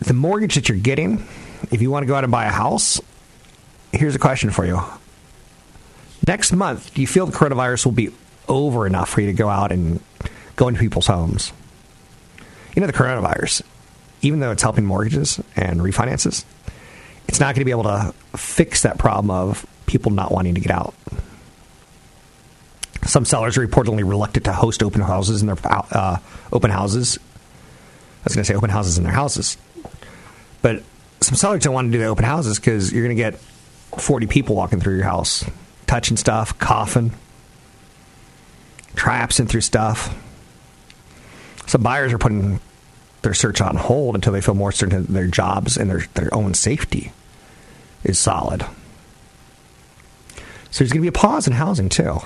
the 0.00 0.14
mortgage 0.14 0.54
that 0.54 0.68
you're 0.68 0.78
getting, 0.78 1.26
if 1.70 1.82
you 1.82 1.90
want 1.90 2.02
to 2.02 2.06
go 2.06 2.14
out 2.14 2.24
and 2.24 2.30
buy 2.30 2.46
a 2.46 2.50
house, 2.50 3.00
here's 3.92 4.14
a 4.14 4.18
question 4.18 4.50
for 4.50 4.64
you. 4.64 4.80
Next 6.26 6.52
month, 6.52 6.94
do 6.94 7.00
you 7.00 7.06
feel 7.06 7.26
the 7.26 7.36
coronavirus 7.36 7.86
will 7.86 7.92
be 7.92 8.10
over 8.48 8.86
enough 8.86 9.08
for 9.08 9.20
you 9.20 9.28
to 9.28 9.32
go 9.32 9.48
out 9.48 9.72
and 9.72 10.00
go 10.56 10.68
into 10.68 10.80
people's 10.80 11.06
homes? 11.06 11.52
You 12.74 12.80
know, 12.80 12.86
the 12.86 12.92
coronavirus, 12.92 13.62
even 14.22 14.40
though 14.40 14.52
it's 14.52 14.62
helping 14.62 14.84
mortgages 14.84 15.40
and 15.56 15.80
refinances, 15.80 16.44
it's 17.28 17.40
not 17.40 17.54
going 17.54 17.60
to 17.60 17.64
be 17.64 17.70
able 17.70 17.84
to 17.84 18.14
fix 18.36 18.82
that 18.82 18.98
problem 18.98 19.30
of 19.30 19.66
people 19.86 20.12
not 20.12 20.30
wanting 20.30 20.54
to 20.54 20.60
get 20.60 20.70
out. 20.70 20.94
Some 23.04 23.24
sellers 23.24 23.56
are 23.56 23.66
reportedly 23.66 24.08
reluctant 24.08 24.44
to 24.44 24.52
host 24.52 24.82
open 24.82 25.00
houses 25.00 25.40
in 25.40 25.46
their 25.46 25.56
uh, 25.64 26.18
open 26.52 26.70
houses. 26.70 27.18
I 27.18 28.24
was 28.24 28.34
going 28.34 28.44
to 28.44 28.52
say 28.52 28.54
open 28.54 28.70
houses 28.70 28.98
in 28.98 29.04
their 29.04 29.12
houses, 29.12 29.56
but 30.62 30.82
some 31.20 31.34
sellers 31.34 31.62
don't 31.62 31.74
want 31.74 31.88
to 31.88 31.92
do 31.92 31.98
the 31.98 32.06
open 32.06 32.24
houses 32.24 32.58
because 32.58 32.92
you're 32.92 33.04
going 33.04 33.16
to 33.16 33.22
get 33.22 33.38
40 33.98 34.26
people 34.26 34.54
walking 34.54 34.80
through 34.80 34.96
your 34.96 35.04
house, 35.04 35.44
touching 35.86 36.16
stuff, 36.16 36.58
coughing, 36.58 37.12
traps 38.94 39.40
in 39.40 39.46
through 39.46 39.60
stuff. 39.60 40.14
Some 41.66 41.82
buyers 41.82 42.12
are 42.12 42.18
putting 42.18 42.60
their 43.22 43.34
search 43.34 43.60
on 43.60 43.76
hold 43.76 44.14
until 44.14 44.32
they 44.32 44.40
feel 44.40 44.54
more 44.54 44.72
certain 44.72 45.02
that 45.02 45.12
their 45.12 45.26
jobs 45.26 45.76
and 45.76 45.90
their, 45.90 46.04
their 46.14 46.32
own 46.34 46.54
safety 46.54 47.12
is 48.04 48.18
solid. 48.18 48.64
So 50.70 50.84
there's 50.84 50.92
going 50.92 51.02
to 51.02 51.02
be 51.02 51.08
a 51.08 51.12
pause 51.12 51.46
in 51.46 51.52
housing 51.54 51.88
too. 51.88 52.18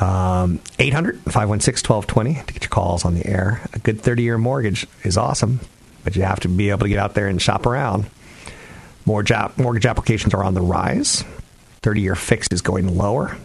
Um, 0.00 0.60
800 0.78 1.18
516 1.20 1.88
1220 1.88 2.46
to 2.46 2.52
get 2.52 2.64
your 2.64 2.70
calls 2.70 3.04
on 3.04 3.14
the 3.14 3.26
air. 3.26 3.60
A 3.72 3.78
good 3.78 4.00
30 4.00 4.22
year 4.22 4.38
mortgage 4.38 4.86
is 5.04 5.16
awesome, 5.16 5.60
but 6.04 6.16
you 6.16 6.22
have 6.22 6.40
to 6.40 6.48
be 6.48 6.70
able 6.70 6.80
to 6.80 6.88
get 6.88 6.98
out 6.98 7.14
there 7.14 7.28
and 7.28 7.40
shop 7.40 7.66
around. 7.66 8.06
More 9.04 9.22
job, 9.22 9.56
mortgage 9.56 9.86
applications 9.86 10.34
are 10.34 10.44
on 10.44 10.54
the 10.54 10.60
rise. 10.60 11.24
30 11.82 12.00
year 12.00 12.14
fixed 12.14 12.52
is 12.52 12.62
going 12.62 12.96
lower. 12.96 13.36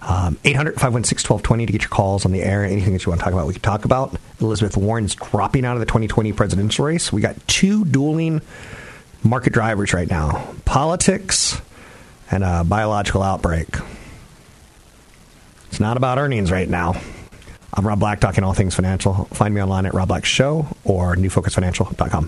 Um, 0.00 0.38
800 0.44 0.74
516 0.74 1.28
1220 1.28 1.66
to 1.66 1.72
get 1.72 1.82
your 1.82 1.90
calls 1.90 2.24
on 2.24 2.32
the 2.32 2.42
air. 2.42 2.64
Anything 2.64 2.94
that 2.94 3.04
you 3.04 3.10
want 3.10 3.20
to 3.20 3.24
talk 3.24 3.32
about, 3.32 3.46
we 3.46 3.52
can 3.52 3.62
talk 3.62 3.84
about. 3.84 4.16
Elizabeth 4.40 4.76
Warren's 4.76 5.14
dropping 5.14 5.64
out 5.64 5.74
of 5.74 5.80
the 5.80 5.86
2020 5.86 6.32
presidential 6.32 6.84
race. 6.86 7.12
We 7.12 7.20
got 7.20 7.36
two 7.46 7.84
dueling 7.84 8.40
market 9.22 9.52
drivers 9.52 9.92
right 9.92 10.08
now 10.08 10.54
politics 10.64 11.60
and 12.30 12.44
a 12.44 12.64
biological 12.64 13.22
outbreak. 13.22 13.68
It's 15.68 15.80
not 15.80 15.96
about 15.96 16.18
earnings 16.18 16.50
right 16.50 16.68
now. 16.68 17.00
I'm 17.74 17.86
Rob 17.86 18.00
Black, 18.00 18.20
talking 18.20 18.44
all 18.44 18.54
things 18.54 18.74
financial. 18.74 19.24
Find 19.26 19.54
me 19.54 19.62
online 19.62 19.86
at 19.86 19.94
Rob 19.94 20.08
Black 20.08 20.24
Show 20.24 20.66
or 20.84 21.14
newfocusfinancial.com. 21.16 22.26